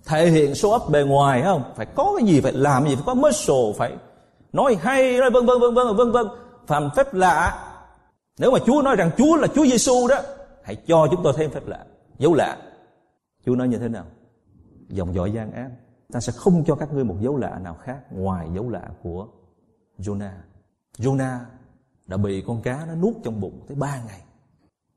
thể 0.06 0.30
hiện 0.30 0.56
số 0.56 0.72
ấp 0.72 0.90
bề 0.90 1.04
ngoài 1.04 1.42
không 1.44 1.64
phải 1.76 1.86
có 1.86 2.14
cái 2.18 2.28
gì 2.28 2.42
phải 2.42 2.54
làm 2.54 2.88
gì 2.88 2.96
phải 2.96 3.04
có 3.08 3.14
muscle 3.14 3.74
phải 3.78 3.94
nói 4.54 4.78
hay 4.82 5.18
rồi 5.18 5.30
vân 5.30 5.46
vân 5.46 5.60
vân 5.60 5.74
vân 5.74 5.96
vân 5.96 6.12
vân 6.12 6.28
phàm 6.68 6.90
phép 6.96 7.14
lạ. 7.14 7.68
Nếu 8.40 8.52
mà 8.52 8.60
Chúa 8.66 8.82
nói 8.82 8.96
rằng 8.96 9.12
Chúa 9.18 9.36
là 9.36 9.48
Chúa 9.48 9.66
Giêsu 9.66 10.08
đó, 10.08 10.16
hãy 10.64 10.76
cho 10.76 11.08
chúng 11.12 11.24
tôi 11.24 11.34
thêm 11.38 11.52
phép 11.52 11.68
lạ, 11.68 11.86
dấu 12.18 12.34
lạ. 12.34 12.58
Chúa 13.46 13.56
nói 13.56 13.68
như 13.68 13.78
thế 13.78 13.88
nào? 13.88 14.06
Dòng 14.88 15.16
dõi 15.16 15.32
gian 15.32 15.52
ác. 15.52 15.70
Ta 16.14 16.20
sẽ 16.20 16.34
không 16.36 16.64
cho 16.68 16.76
các 16.76 16.94
ngươi 16.94 17.04
một 17.04 17.16
dấu 17.20 17.38
lạ 17.38 17.60
nào 17.64 17.78
khác 17.84 18.00
ngoài 18.12 18.48
dấu 18.56 18.70
lạ 18.70 18.90
của 19.04 19.28
Jonah. 19.98 20.38
Jonah 20.98 21.38
đã 22.08 22.18
bị 22.18 22.44
con 22.48 22.62
cá 22.62 22.86
nó 22.88 22.96
nuốt 22.96 23.14
trong 23.24 23.42
bụng 23.42 23.66
tới 23.68 23.76
ba 23.76 24.02
ngày. 24.08 24.22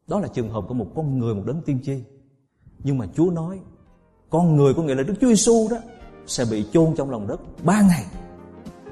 Đó 0.06 0.20
là 0.20 0.28
trường 0.28 0.50
hợp 0.50 0.64
của 0.68 0.74
một 0.74 0.86
con 0.94 1.18
người, 1.18 1.34
một 1.34 1.42
đấng 1.46 1.62
tiên 1.62 1.78
tri. 1.82 2.04
Nhưng 2.78 2.98
mà 2.98 3.06
Chúa 3.14 3.30
nói, 3.30 3.60
con 4.30 4.56
người 4.56 4.74
có 4.74 4.82
nghĩa 4.82 4.94
là 4.94 5.02
Đức 5.02 5.14
Chúa 5.20 5.28
Giêsu 5.28 5.68
đó, 5.70 5.76
sẽ 6.26 6.44
bị 6.50 6.66
chôn 6.72 6.94
trong 6.96 7.10
lòng 7.10 7.26
đất 7.26 7.40
ba 7.64 7.82
ngày. 7.82 8.04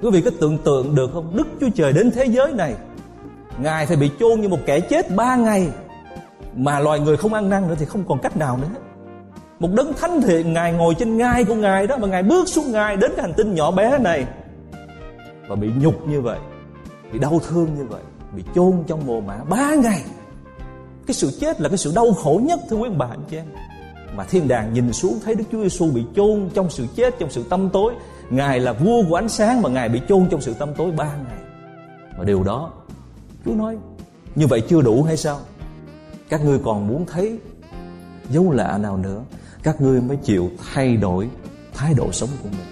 Quý 0.03 0.11
vị 0.11 0.21
có 0.21 0.31
tưởng 0.41 0.59
tượng 0.59 0.95
được 0.95 1.11
không? 1.13 1.37
Đức 1.37 1.47
Chúa 1.61 1.69
Trời 1.75 1.93
đến 1.93 2.11
thế 2.11 2.25
giới 2.25 2.53
này, 2.53 2.75
Ngài 3.59 3.87
phải 3.87 3.97
bị 3.97 4.11
chôn 4.21 4.41
như 4.41 4.49
một 4.49 4.59
kẻ 4.67 4.81
chết 4.81 5.17
ba 5.17 5.37
ngày 5.37 5.69
mà 6.57 6.81
loài 6.81 7.01
người 7.01 7.17
không 7.17 7.35
ăn 7.35 7.51
năn 7.51 7.69
nữa 7.69 7.75
thì 7.79 7.85
không 7.87 8.05
còn 8.09 8.19
cách 8.19 8.37
nào 8.37 8.57
nữa. 8.57 8.81
Một 9.59 9.69
đấng 9.73 9.93
thánh 9.93 10.23
thiện 10.23 10.53
Ngài 10.53 10.73
ngồi 10.73 10.95
trên 10.95 11.17
ngai 11.17 11.45
của 11.45 11.55
Ngài 11.55 11.87
đó 11.87 11.97
mà 11.97 12.09
Ngài 12.09 12.23
bước 12.23 12.49
xuống 12.49 12.73
ngai 12.73 12.97
đến 12.97 13.13
cái 13.17 13.23
hành 13.23 13.35
tinh 13.37 13.55
nhỏ 13.55 13.71
bé 13.71 13.99
này 13.99 14.27
và 15.49 15.57
bị 15.57 15.69
nhục 15.79 16.09
như 16.09 16.21
vậy, 16.21 16.39
bị 17.13 17.19
đau 17.19 17.41
thương 17.49 17.75
như 17.79 17.85
vậy, 17.85 18.03
bị 18.37 18.43
chôn 18.55 18.73
trong 18.87 19.07
mồ 19.07 19.21
mả 19.21 19.39
ba 19.49 19.75
ngày. 19.75 20.03
Cái 21.07 21.15
sự 21.15 21.31
chết 21.41 21.61
là 21.61 21.69
cái 21.69 21.79
sự 21.79 21.93
đau 21.95 22.13
khổ 22.13 22.41
nhất 22.45 22.61
thưa 22.71 22.77
quý 22.77 22.89
bà 22.97 23.07
anh 23.07 23.25
chị 23.31 23.37
em 23.37 23.47
mà 24.17 24.25
thiên 24.25 24.49
đàng 24.49 24.75
nhìn 24.75 24.93
xuống 24.93 25.19
thấy 25.25 25.35
Đức 25.35 25.45
Chúa 25.53 25.63
Giêsu 25.63 25.91
bị 25.91 26.05
chôn 26.17 26.49
trong 26.55 26.71
sự 26.71 26.87
chết 26.97 27.19
trong 27.19 27.31
sự 27.31 27.45
tâm 27.51 27.69
tối 27.73 27.93
Ngài 28.33 28.61
là 28.61 28.73
vua 28.73 29.03
của 29.09 29.15
ánh 29.15 29.29
sáng 29.29 29.63
mà 29.63 29.69
Ngài 29.69 29.89
bị 29.89 30.01
chôn 30.09 30.29
trong 30.31 30.41
sự 30.41 30.55
tâm 30.55 30.75
tối 30.75 30.91
ba 30.91 31.17
ngày. 31.17 31.39
Và 32.19 32.25
điều 32.25 32.43
đó, 32.43 32.73
Chúa 33.45 33.55
nói, 33.55 33.77
Như 34.35 34.47
vậy 34.47 34.61
chưa 34.69 34.83
đủ 34.83 35.03
hay 35.03 35.17
sao? 35.17 35.41
Các 36.29 36.45
ngươi 36.45 36.59
còn 36.65 36.89
muốn 36.89 37.07
thấy 37.07 37.39
Dấu 38.31 38.51
lạ 38.51 38.79
nào 38.79 38.97
nữa? 38.97 39.23
Các 39.63 39.81
ngươi 39.81 40.01
mới 40.01 40.17
chịu 40.17 40.51
thay 40.73 40.97
đổi 40.97 41.29
Thái 41.75 41.95
độ 41.95 42.13
sống 42.13 42.29
của 42.43 42.49
mình. 42.49 42.72